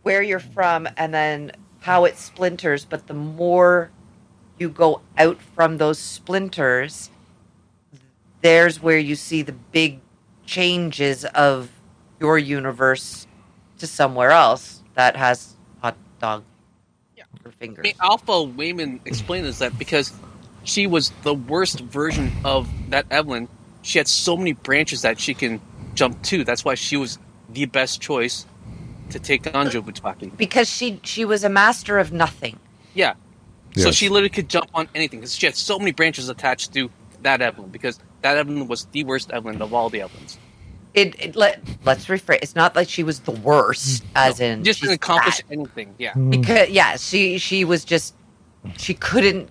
[0.02, 3.92] where you're from and then how it splinters but the more
[4.58, 7.10] you go out from those splinters
[8.42, 10.00] there's where you see the big
[10.46, 11.70] changes of
[12.20, 13.26] your universe
[13.78, 16.44] to somewhere else that has hot dog
[17.46, 20.12] for I fingers mean, Alpha Waymond explained is that because
[20.64, 23.48] she was the worst version of that Evelyn,
[23.82, 25.60] she had so many branches that she can
[25.94, 26.44] jump to.
[26.44, 28.46] That's why she was the best choice
[29.10, 30.36] to take on Jobu Tupaki.
[30.36, 32.58] because she she was a master of nothing
[32.94, 33.14] Yeah.
[33.76, 36.90] So she literally could jump on anything because she had so many branches attached to
[37.22, 40.38] that Evelyn because that Evelyn was the worst Evelyn of all the Evelyns.
[40.96, 44.06] It, it let let's rephrase it's not like she was the worst mm.
[44.16, 45.52] as in Just she's didn't accomplish bad.
[45.52, 45.94] anything.
[45.98, 46.12] Yeah.
[46.14, 46.30] Mm.
[46.30, 48.14] because yeah she she was just
[48.78, 49.48] she couldn't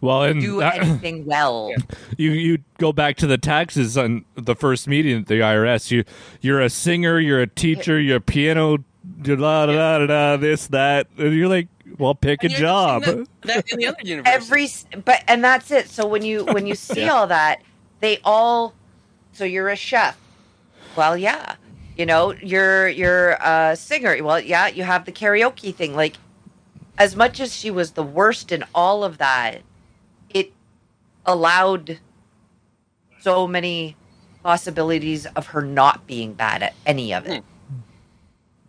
[0.00, 1.72] Well, and do that- anything well
[2.18, 5.90] you you go back to the taxes on the first meeting at the IRS.
[5.90, 6.04] You
[6.42, 8.78] you're a singer, you're a teacher, you're a piano,
[9.22, 12.60] da da da da da this that, and you're like, well, pick a And you're
[12.60, 13.04] job.
[13.04, 14.32] That, that in the other universe.
[14.34, 14.68] every
[15.04, 17.62] but and that's it so when you when you see all that
[18.00, 18.74] they all
[19.32, 20.18] so you're a chef
[20.96, 21.56] well yeah
[21.96, 26.16] you know you're you're uh, a singer well yeah you have the karaoke thing like
[26.98, 29.62] as much as she was the worst in all of that
[30.30, 30.52] it
[31.26, 31.98] allowed
[33.20, 33.96] so many
[34.42, 37.78] possibilities of her not being bad at any of it hmm.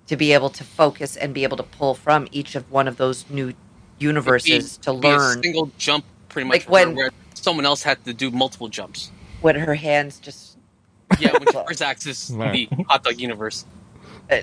[0.07, 2.97] to be able to focus and be able to pull from each of one of
[2.97, 3.53] those new
[3.99, 6.61] universes Be- to learn single jump, pretty much.
[6.61, 9.11] Like when- where someone else had to do multiple jumps.
[9.41, 10.54] when her hands just
[11.19, 12.69] Yeah, when she first accesses Right.
[12.69, 13.65] the hot dog universe
[14.29, 14.35] uh,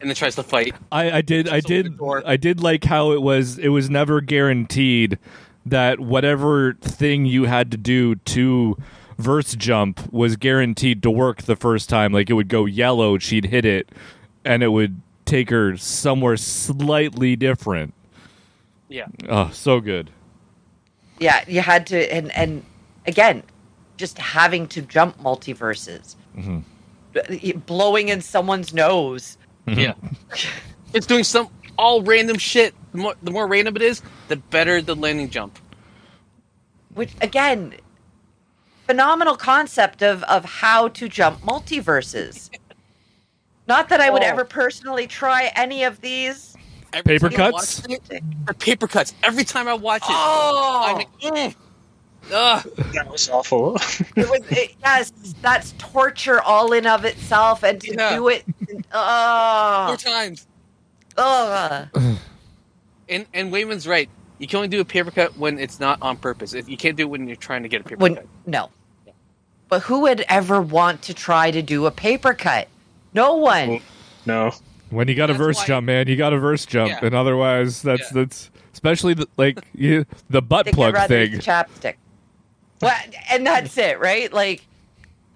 [0.00, 0.74] and then tries to fight.
[0.92, 1.98] I, I did I did.
[2.26, 5.18] I did like how it was it was never guaranteed
[5.66, 8.76] that whatever thing you had to do to
[9.16, 13.46] verse jump was guaranteed to work the first time like it would go yellow she'd
[13.46, 13.88] hit it
[14.44, 17.94] and it would take her somewhere slightly different
[18.88, 19.06] Yeah.
[19.28, 20.10] oh so good
[21.20, 22.64] yeah you had to and and
[23.06, 23.42] again
[23.96, 26.16] just having to jump multiverses
[27.12, 29.94] B- blowing in someone's nose Yeah.
[30.94, 32.74] it's doing some all random shit.
[32.92, 35.58] The more, the more random it is, the better the landing jump.
[36.94, 37.74] which again
[38.86, 42.50] phenomenal concept of of how to jump multiverses
[43.68, 44.26] not that i would Oh.
[44.26, 46.50] ever personally try any of these
[46.92, 47.82] Every Paper cuts?
[47.82, 49.14] watch it, paper cuts.
[49.24, 51.54] Every time I watch it, oh I'm like, mm.
[52.32, 52.62] Ugh.
[52.94, 53.76] That was awful.
[54.16, 58.16] it was it, yes that's torture all in of itself and to Yeah.
[58.16, 60.46] do it Four oh, times.
[61.16, 61.88] oh.
[63.08, 64.08] And and Waymond's right.
[64.38, 66.54] You can only do a paper cut when it's not on purpose.
[66.54, 68.26] You can't do it when you're trying to get a paper When cut.
[68.46, 68.70] no.
[69.68, 72.68] But who would ever want to try to do a paper cut?
[73.12, 73.80] No one.
[74.24, 74.52] No.
[74.90, 77.00] When you got a verse why- jump, man, you got a verse jump, Yeah.
[77.02, 78.08] and otherwise, that's Yeah.
[78.22, 81.32] that's especially the, like you, the butt plug thing.
[81.40, 81.94] chapstick.
[82.84, 82.96] Well,
[83.30, 84.32] and that's it, right?
[84.32, 84.64] Like,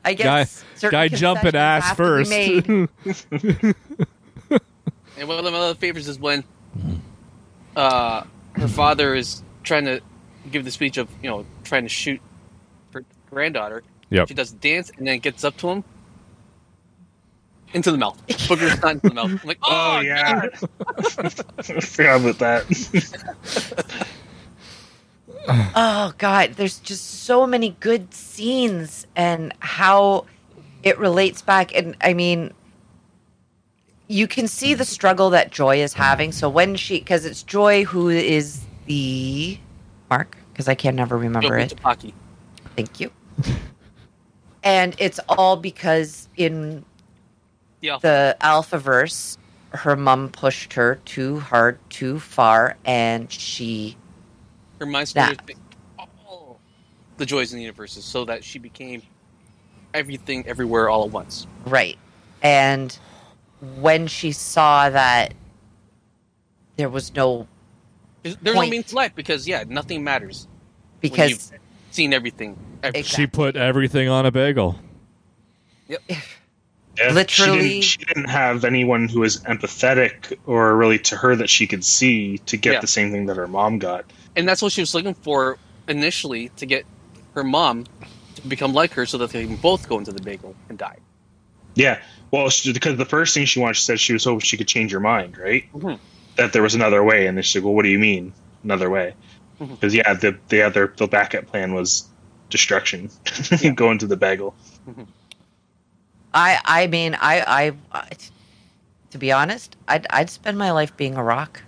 [0.05, 2.61] I guess certain guy jumping concessions ass have to be
[3.05, 3.31] first.
[3.31, 3.75] made.
[5.19, 6.45] And one of my other favorites is when
[7.75, 10.01] uh, her father is trying to
[10.51, 12.21] give the speech of, you know, trying to shoot
[12.93, 13.83] her granddaughter.
[14.11, 14.29] Yep.
[14.29, 15.85] She does the dance and then gets up to him
[17.75, 18.25] into the mouth.
[18.29, 19.31] Booger's not into the mouth.
[19.31, 20.41] I'm like, oh, Oh, yeah.
[20.41, 20.69] God.
[21.59, 24.07] I forgot about that.
[25.75, 30.27] Oh God, there's just so many good scenes and how
[30.83, 31.75] it relates back.
[31.75, 32.53] And I mean,
[34.09, 36.33] you can see the struggle that Joy is having.
[36.33, 39.59] So when she, because it's Joy who is the
[40.11, 41.79] Mark, because I can never remember it.
[42.77, 43.11] Thank you.
[44.63, 46.85] and it's all because in
[47.81, 47.99] Yeah.
[48.01, 49.37] the Alphaverse,
[49.71, 53.97] her mom pushed her too hard, too far, and she
[54.79, 55.35] Her mind That.
[55.35, 55.59] started think
[55.99, 56.61] all
[57.17, 59.03] the joys in the universes so that she became
[59.95, 61.47] everything everywhere all at once.
[61.67, 61.99] Right.
[62.43, 62.97] And
[63.81, 65.35] when she saw that
[66.77, 67.49] there was no
[68.23, 68.67] There's, there's Point.
[68.69, 70.47] no meaning to life because, yeah, nothing matters.
[70.47, 71.61] when because you've
[71.91, 72.57] seen everything.
[72.83, 73.25] every- Exactly.
[73.25, 74.79] She put everything on a bagel.
[75.89, 75.97] Yeah,
[77.13, 81.49] Literally- she didn't, she didn't have anyone who was empathetic or really to her that
[81.49, 82.81] she could see to get Yeah.
[82.81, 84.05] the same thing that her mom got.
[84.39, 86.87] And that's what she was looking for initially to get
[87.35, 87.85] her mom
[88.37, 90.97] to become like her so that they can both go into the bagel and die.
[91.75, 94.57] Yeah, well, she, because the first thing she wanted, she said she was hoping she
[94.57, 95.65] could change her mind, right?
[95.75, 95.99] Mhm.
[96.37, 98.89] That there was another way, and then she's like, "Well, what do you mean another
[98.89, 99.15] way?"
[99.59, 102.05] Because yeah, the the other the backup plan was
[102.49, 103.11] destruction,
[103.75, 104.55] going to the bagel.
[106.33, 108.09] I I mean I I, I
[109.11, 111.63] to be honest, I'd I'd spend my life being a rock.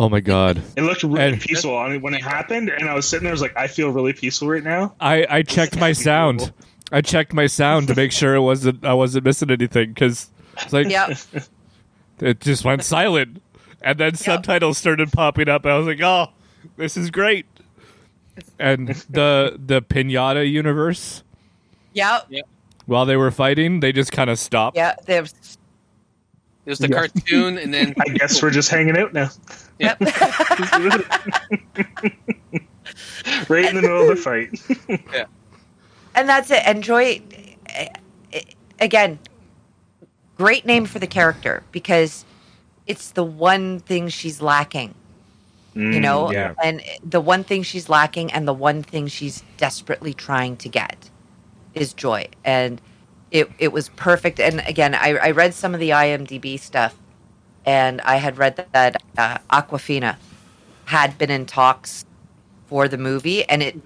[0.00, 0.62] Oh my god.
[0.78, 3.32] It looked really And- peaceful I mean, when it happened, and I was sitting there,
[3.32, 6.54] I was like, "I feel really peaceful right now." I I checked my sound.
[6.90, 10.30] I checked my sound to make sure it wasn't I wasn't missing anything because
[10.62, 11.18] it's like Yep.
[12.20, 13.42] it just went silent,
[13.82, 16.28] and then subtitles started popping up, and I was like, oh,
[16.78, 17.44] this is great.
[18.58, 21.22] And the the pinata universe,
[21.92, 22.26] yep.
[22.86, 24.78] while they were fighting, they just kind of stopped.
[24.78, 24.94] Yeah.
[26.64, 27.06] There's There's the Yeah.
[27.08, 29.30] cartoon, and then I guess we're just hanging out now,
[29.78, 29.98] yep.
[33.48, 34.60] right in the middle of the fight.
[35.12, 35.24] Yeah.
[36.14, 36.62] And that's it.
[36.66, 37.22] And Joy,
[37.66, 37.88] eh,
[38.80, 39.18] again,
[40.36, 42.24] great name for the character because
[42.86, 44.94] it's the one thing she's lacking.
[45.74, 46.54] you know Mm, yeah.
[46.62, 51.08] and the one thing she's lacking and the one thing she's desperately trying to get
[51.74, 52.80] is joy and
[53.30, 56.96] it it was perfect and again i, I read some of the imdb stuff
[57.64, 60.16] and i had read that, that uh, Awkwafina
[60.86, 62.04] had been in talks
[62.66, 63.76] for the movie and it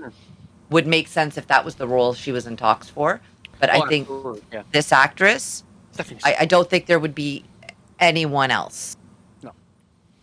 [0.71, 3.21] would make sense if that was the role she was in talks for
[3.61, 4.09] but Oh, i think
[4.53, 5.63] yeah, this actress
[6.25, 7.45] I, I don't think there would be
[8.01, 8.97] anyone else
[9.43, 9.53] No,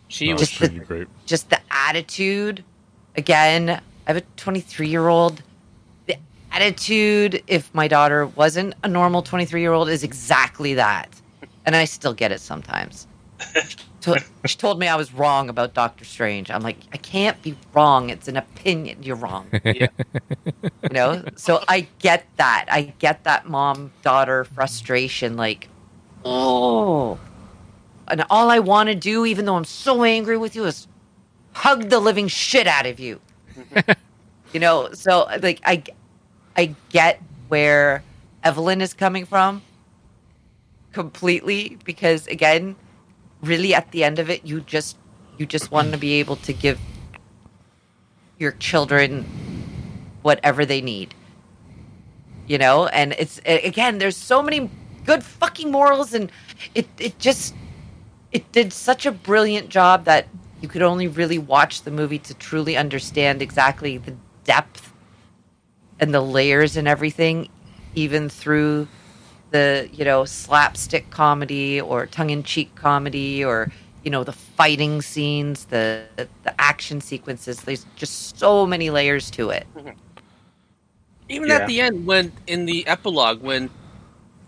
[0.08, 1.08] she Oh, was Just the- pretty great.
[1.26, 2.62] just the attitude.
[3.16, 5.42] Again, I have a 23 year old.
[6.52, 11.08] The attitude, if my daughter wasn't a normal 23 year old, is exactly that.
[11.64, 13.06] And I still get it sometimes.
[14.02, 16.50] To- she told me I was wrong about Doctor Strange.
[16.50, 18.10] I'm like, I can't be wrong.
[18.10, 19.00] It's an opinion.
[19.00, 19.46] You're wrong.
[19.64, 19.86] yeah.
[20.64, 21.22] You know?
[21.36, 22.66] So I get that.
[22.68, 25.36] I get that mom daughter frustration.
[25.36, 25.68] Like,
[26.24, 27.16] oh.
[28.08, 30.88] And all I want to do, even though I'm so angry with you, is
[31.52, 33.20] hug the living shit out of you.
[34.52, 34.92] you know?
[34.94, 35.84] So, like, I,
[36.56, 38.02] I get where
[38.44, 39.62] Evelyn is coming from
[40.92, 42.76] completely because, again,
[43.42, 44.96] really at the end of it, you just,
[45.38, 46.78] you just want to be able to give
[48.38, 49.24] your children
[50.22, 51.14] whatever they need.
[52.46, 54.68] You know, and it's again, there's so many
[55.06, 56.30] good fucking morals, and
[56.74, 57.54] it it just
[58.32, 60.26] it did such a brilliant job that
[60.60, 64.91] you could only really watch the movie to truly understand exactly the depth
[66.02, 67.48] and the layers and everything,
[67.94, 68.88] even through
[69.52, 73.70] the you know slapstick comedy or tongue-in-cheek comedy or
[74.04, 79.50] you know the fighting scenes the the action sequences there's just so many layers to
[79.50, 79.68] it
[81.28, 81.56] Even Yeah.
[81.56, 83.70] at the end, when in the epilogue, when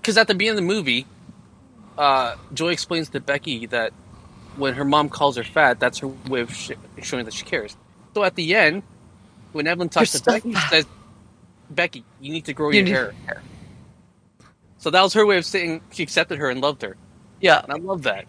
[0.00, 1.08] because at the beginning of the movie,
[1.98, 3.94] uh, Joy explains to Becky that
[4.56, 7.76] when her mom calls her fat, that's her way of sh- showing that she cares.
[8.14, 8.84] So at the end,
[9.52, 10.86] when Evelyn talks You're to so Becky, she says,
[11.70, 13.42] "Becky, you need to grow You your need- hair."
[14.78, 16.96] So that was her way of saying she accepted her and loved her,
[17.40, 17.62] Yeah.
[17.62, 18.26] and I love that.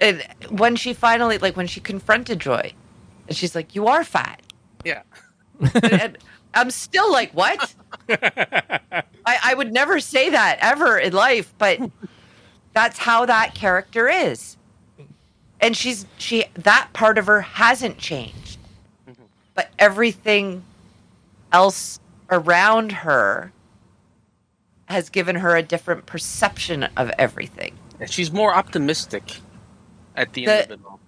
[0.00, 2.72] And when she finally, like, when she confronted Joy,
[3.28, 4.40] and she's like, "You are fat,"
[4.84, 5.02] Yeah,
[5.60, 6.18] and, and
[6.54, 7.74] I'm still like, "What?"
[8.08, 11.78] I, I would never say that ever in life, but
[12.72, 14.56] that's how that character is.
[15.60, 18.58] And she's she that part of her hasn't changed.
[19.06, 19.24] Mm-hmm.
[19.54, 20.64] But everything
[21.52, 21.98] else
[22.30, 23.52] around her
[24.86, 27.76] has given her a different perception of everything.
[28.00, 29.40] and she's more optimistic
[30.16, 31.00] at the end of it all.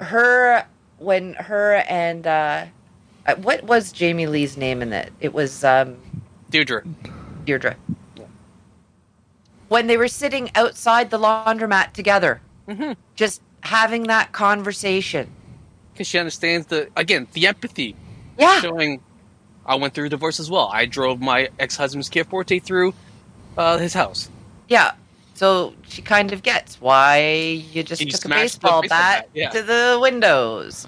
[0.00, 0.66] Her
[0.98, 2.66] when her and uh
[3.26, 5.12] uh, what was Jamie Lee's name in it?
[5.20, 5.96] It was um
[6.50, 6.82] Deirdre,
[7.44, 7.76] Deirdre.
[9.68, 12.96] When they were sitting outside the laundromat together, Mhm.
[13.16, 15.30] just having that conversation.
[15.92, 17.94] because she understands the again the empathy,
[18.38, 18.60] Yeah.
[18.60, 19.00] showing.
[19.66, 20.70] I went through a divorce as well.
[20.72, 22.94] I drove my ex-husband's Kia Forte through
[23.56, 24.28] uh, his house.
[24.68, 24.92] Yeah.
[25.34, 29.28] So she kind of gets why you just He took a baseball, baseball bat, bat,
[29.34, 29.50] yeah.
[29.50, 30.86] to the windows.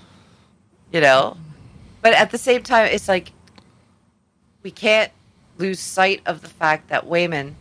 [0.92, 1.36] You know?
[2.02, 3.32] But at the same time, it's like
[4.62, 5.12] we can't
[5.58, 7.54] lose sight of the fact that Waymond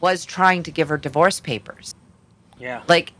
[0.00, 1.94] was trying to give her divorce papers.
[2.58, 3.12] Yeah, Like,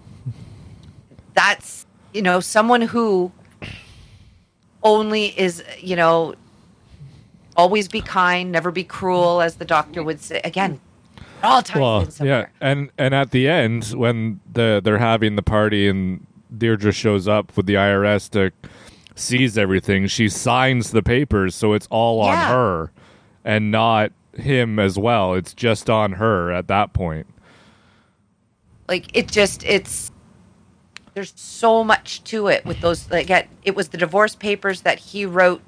[1.34, 3.32] that's, you know, someone who
[4.82, 6.34] only is, you know,
[7.56, 10.40] always be kind, never be cruel, as the doctor would say.
[10.44, 10.80] Again,
[11.42, 15.88] all ties well, yeah, and and at the end when the they're having the party
[15.88, 16.26] and
[16.56, 18.50] Deirdre shows up with the IRS to
[19.14, 22.48] seize everything, she signs the papers, so it's all on Yeah.
[22.48, 22.92] her
[23.44, 25.34] and not him as well.
[25.34, 27.26] It's just on her at that point.
[28.88, 30.10] like it just it's
[31.14, 33.30] there's so much to it with those like
[33.62, 35.62] it was the divorce papers that he wrote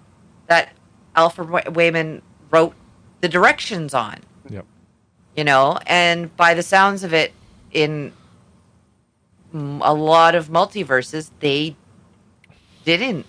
[0.49, 0.71] that
[1.17, 2.75] alfred Wa- Waymond wrote
[3.21, 4.65] the directions on Yep.
[5.37, 7.33] you know and by the sounds of it
[7.73, 8.13] in
[9.55, 11.75] a lot of multiverses they
[12.85, 13.27] didn't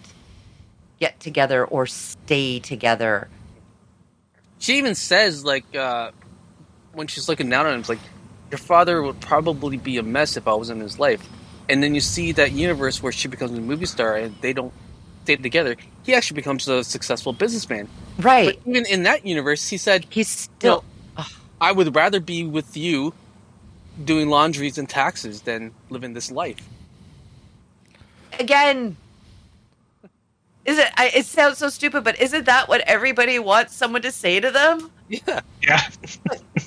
[0.99, 3.27] get together or stay together
[4.59, 6.11] she even says like uh,
[6.93, 7.99] when she's looking down on him, it's like
[8.49, 11.21] your father would probably be a mess if I was in his life.
[11.69, 14.73] And then you see that universe where she becomes a movie star and they don't
[15.23, 15.75] stay together.
[16.07, 17.87] He actually becomes a successful businessman.
[18.19, 20.83] right But even in that universe, he said, he's still
[21.59, 23.13] "I would rather be with you,
[24.05, 26.57] doing laundries and taxes than living this life."
[28.39, 28.95] again
[30.65, 34.11] is it I, it sounds so stupid but isn't that what everybody wants someone to
[34.11, 35.81] say to them Yeah, Yeah,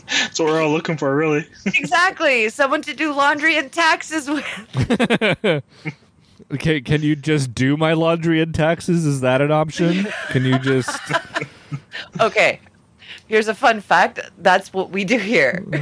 [0.09, 1.47] that's what we're all looking for, really.
[1.67, 5.63] exactly someone to do laundry and taxes with
[6.53, 9.07] Okay, can you just do my laundry and taxes?
[9.07, 10.07] Is that an option?
[10.31, 10.91] Can you just
[12.21, 12.61] okay
[13.29, 15.65] here's a fun fact that's what we do here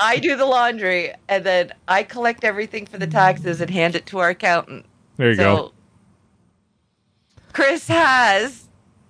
[0.00, 4.06] i do the laundry and then i collect everything for the taxes and hand it
[4.06, 4.86] to our accountant
[5.16, 5.72] There you so go.
[7.52, 8.68] chris has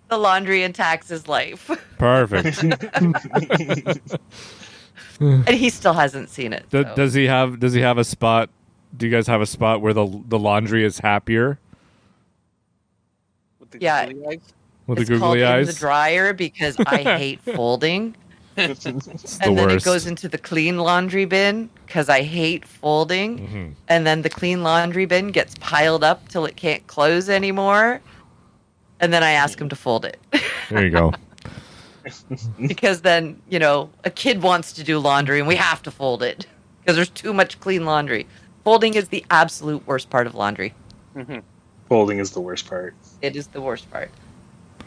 [0.09, 2.63] the laundry and taxes life Perfect.
[5.21, 6.83] and he still hasn't seen it so.
[6.83, 8.51] Does he have does he have a spot?
[8.97, 11.59] Do you guys have a spot where the the laundry is happier
[13.61, 14.07] with the Yeah.
[14.07, 14.41] googly eyes.
[14.87, 15.67] with it's the called googly in eyes?
[15.67, 18.15] the dryer because I hate folding.
[18.57, 18.91] It's the
[19.43, 19.85] and then worst.
[19.85, 23.39] it goes into the clean laundry bin because I hate folding.
[23.49, 23.75] Mhm.
[23.89, 28.01] And then the clean laundry bin gets piled up till it can't close anymore.
[29.01, 30.19] And then I ask him to fold it
[30.71, 31.13] There you go.
[32.69, 36.23] because then, you know, a kid wants to do laundry and we have to fold
[36.23, 36.47] it
[36.81, 38.27] because there's too much clean laundry.
[38.65, 40.75] Folding is the absolute worst part of laundry.
[41.89, 42.95] Folding is the worst part.
[43.23, 44.11] It is the worst part.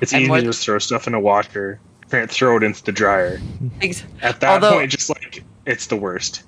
[0.01, 1.79] It's And easy more- to just throw stuff in a washer,
[2.11, 3.39] and throw it into the dryer.
[3.81, 6.43] Ex- At that Although- point, just like it's the worst.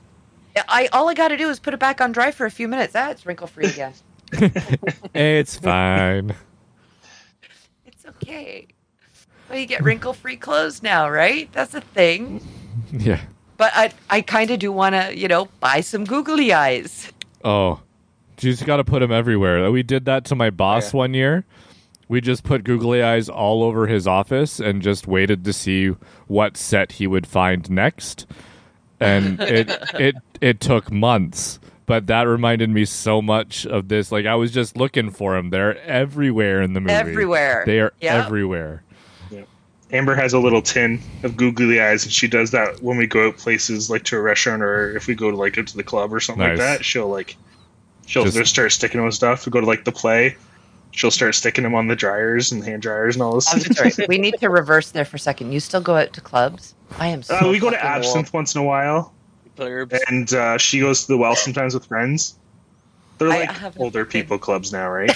[0.68, 2.68] I all I got to do is put it back on dry for a few
[2.68, 2.94] minutes.
[2.96, 3.94] Ah, it's wrinkle free again.
[5.14, 6.36] it's fine.
[7.86, 8.68] It's okay.
[9.50, 11.50] Well, you get wrinkle free clothes now, right?
[11.54, 12.46] That's a thing.
[12.92, 13.22] Yeah.
[13.58, 17.10] But I, I kind of do want to, you know, buy some googly eyes.
[17.44, 17.82] Oh,
[18.42, 19.70] you just got to put them everywhere.
[19.72, 20.98] We did that to my boss Yeah.
[20.98, 21.46] one year.
[22.08, 25.90] We just put googly eyes all over his office and just waited to see
[26.28, 28.26] what set he would find next.
[29.00, 34.12] And it it it took months, but that reminded me so much of this.
[34.12, 35.52] Like I was just looking for them.
[35.52, 36.94] They're everywhere in the movie.
[36.94, 37.64] Everywhere.
[37.66, 38.26] They are Yep.
[38.26, 38.84] everywhere.
[39.92, 43.28] Amber has a little tin of googly eyes, and she does that when we go
[43.30, 45.84] out places like to a restaurant or if we go to like out to the
[45.84, 46.60] club or something Nice.
[46.60, 46.86] like that.
[46.86, 47.36] She'll like
[48.06, 49.46] she'll Just- just start sticking them with stuff.
[49.46, 50.36] We go to like the play.
[50.92, 53.52] She'll start sticking them on the dryers and hand dryers and all this.
[53.54, 53.60] I'm
[53.92, 53.92] sorry.
[54.08, 55.52] We need to reverse there for a second.
[55.54, 56.74] You still go out to clubs?
[57.00, 57.98] I am so Uh, we go to fucking old.
[58.06, 59.14] Absinthe once in a while,
[59.56, 60.00] Plebs.
[60.08, 62.36] and uh, she goes to the well sometimes with friends.
[63.20, 64.12] They're like older been.
[64.12, 65.12] people clubs now, right?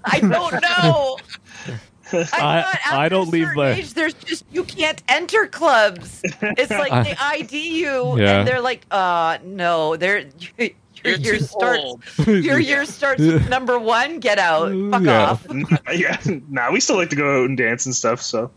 [0.04, 1.18] I don't know.
[2.12, 6.20] I, I- I don't a leave my- Age, there's just you can't enter clubs.
[6.24, 8.38] It's like I- they ID you, Yeah.
[8.40, 10.24] and they're like, "Uh, no, they're
[10.58, 10.70] your,
[11.04, 12.02] You're your too starts old.
[12.26, 14.20] your year starts with number one.
[14.20, 15.30] Get out, fuck Yeah.
[15.30, 15.46] off."
[15.94, 18.20] yeah, nah, we still like to go out and dance and stuff.
[18.22, 18.50] So,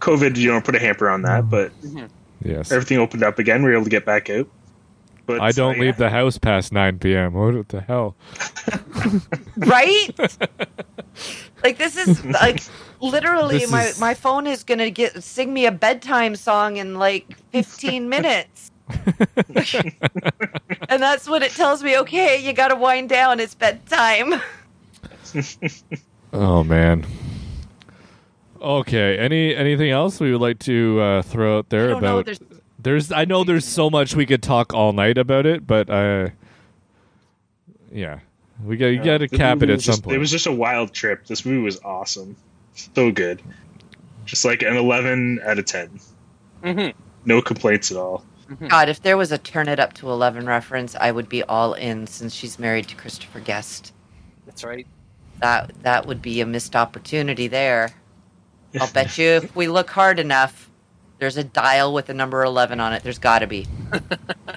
[0.00, 1.72] COVID, you don't put a hamper on that, but
[2.44, 2.70] Yes.
[2.72, 3.62] everything opened up again.
[3.62, 4.46] We were able to get back out.
[5.26, 7.32] But I don't uh, leave the house past 9 p.m.
[7.32, 8.14] What the hell?
[9.56, 10.10] right?
[11.64, 12.60] Like this is like
[13.00, 16.94] literally This my is- my phone is gonna get sing me a bedtime song in
[16.98, 18.70] like 15 minutes.
[20.88, 21.96] and that's what it tells me.
[21.98, 23.40] Okay, you got to wind down.
[23.40, 24.34] It's bedtime.
[26.34, 27.06] Oh man.
[28.60, 29.18] Okay.
[29.18, 32.18] Any anything else we would like to uh, throw out there I know.
[32.18, 32.26] about?
[32.26, 32.38] There's
[32.78, 36.28] There's I know there's so much we could talk all night about it, but uh,
[37.90, 38.18] yeah,
[38.62, 40.16] we got you got to The cap it at some just- point.
[40.16, 41.26] It was just a wild trip.
[41.26, 42.36] This movie was awesome,
[42.74, 43.42] so good.
[44.24, 46.00] Just like an eleven out of 10
[46.62, 46.94] Mhm.
[47.26, 48.24] No complaints at all.
[48.68, 51.74] God, if there was a turn it up to 11 reference, I would be all
[51.74, 52.06] in.
[52.06, 53.92] Since she's married to Christopher Guest,
[54.46, 54.86] That's right.
[55.40, 57.90] that that would be a missed opportunity there.
[58.80, 60.70] I'll bet you if we look hard enough,
[61.18, 63.02] there's a dial with the number 11 on it.
[63.02, 63.66] There's got to be.
[63.92, 63.98] uh,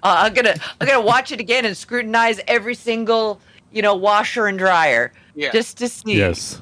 [0.03, 3.39] I'm gonna I'm gonna watch it again and scrutinize every single
[3.77, 5.51] you know washer and dryer Yeah.
[5.51, 6.17] just to see.
[6.17, 6.59] yes.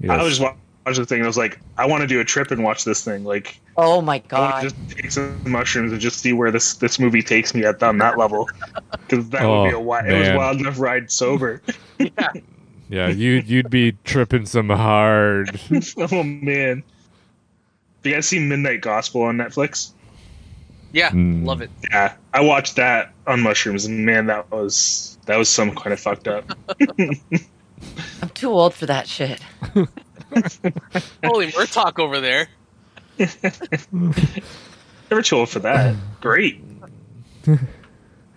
[0.00, 0.10] Yes.
[0.10, 0.40] I was just
[0.86, 1.18] watching the thing.
[1.18, 3.24] and I was like, I want to do a trip and watch this thing.
[3.24, 4.60] Like, Oh my god.
[4.62, 7.82] to just take some mushrooms and just see where this this movie takes me at
[7.82, 8.48] on that level.
[9.08, 10.06] Because that would be a Oh, wild.
[10.06, 10.36] It was man.
[10.36, 11.62] wild enough ride sober.
[12.88, 15.58] yeah, you you'd be tripping some hard.
[15.98, 16.82] oh man.
[18.04, 19.90] You guys seen Midnight Gospel on Netflix?
[20.92, 21.10] Yeah.
[21.10, 21.44] Mm.
[21.44, 21.70] Love it.
[21.90, 26.00] Yeah, I watched that on mushrooms, and man, that was that was some kind of
[26.00, 26.44] fucked up.
[26.80, 29.40] I'm too old for that shit.
[31.22, 32.48] Holy Murtalk over there.
[35.10, 35.94] Never too old for that.
[36.22, 36.64] Great.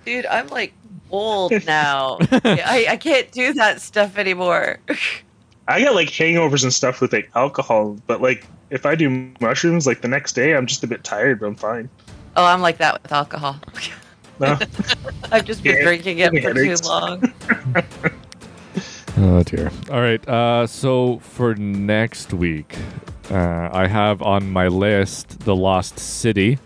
[0.05, 0.73] Dude, I'm like
[1.11, 2.17] old now.
[2.21, 4.79] I, I can't do that stuff anymore.
[5.69, 9.87] I get like hangovers and stuff with like alcohol, but like if I do mushrooms,
[9.87, 11.89] like the next day, I'm just a bit tired, but I'm fine.
[12.35, 13.61] Oh, I'm like that with alcohol.
[14.41, 14.57] No,
[15.31, 17.33] I've just been Yeah, drinking it for too long.
[19.17, 19.69] Oh dear.
[19.91, 20.25] All right.
[20.27, 22.77] Uh, so for next week,
[23.29, 26.57] uh, I have on my list The Lost City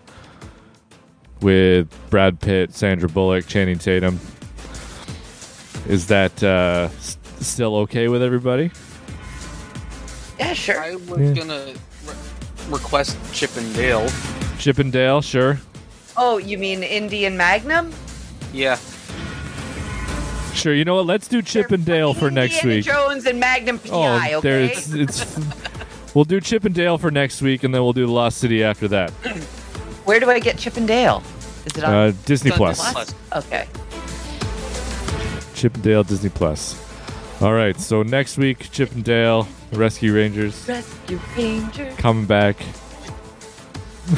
[1.41, 4.19] with Brad Pitt, Sandra Bullock, Channing Tatum.
[5.87, 8.69] Is that uh, s- still okay with everybody?
[10.39, 10.79] Yeah, sure.
[10.79, 11.33] I was Yeah.
[11.33, 11.73] gonna
[12.05, 12.13] re-
[12.69, 14.07] request Chip and Dale.
[14.59, 15.59] Chip and Dale, sure,
[16.17, 17.91] Oh, you mean Indian Magnum?
[18.53, 18.77] Yeah.
[20.53, 20.73] sure.
[20.73, 21.05] You know what?
[21.05, 22.85] Let's do Chip and Dale for next week.
[22.85, 23.89] Jones and Magnum PI,
[24.33, 24.41] Oh, okay?
[24.41, 25.37] there's it's.
[26.15, 28.63] We'll do Chip and Dale for next week, and then we'll do The Lost City
[28.63, 29.09] after that.
[30.05, 31.21] Where do I get Chip and Dale?
[31.65, 32.91] Is it on Uh, Disney Disney Plus.
[32.93, 33.13] Plus.
[33.35, 33.67] Okay.
[35.55, 36.81] Chip and Dale Disney Plus.
[37.41, 41.91] All right, so next week, Chip and Dale Rescue Rangers Rescue Ranger.
[41.97, 42.55] coming back.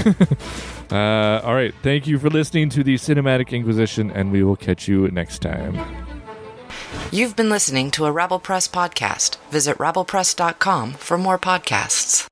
[0.92, 4.88] uh, all right, thank you for listening to the Cinematic Inquisition, and we will catch
[4.88, 5.78] you next time.
[7.12, 9.38] You've been listening to a Rabble Press podcast.
[9.50, 12.28] Visit rabblepress.com for more podcasts.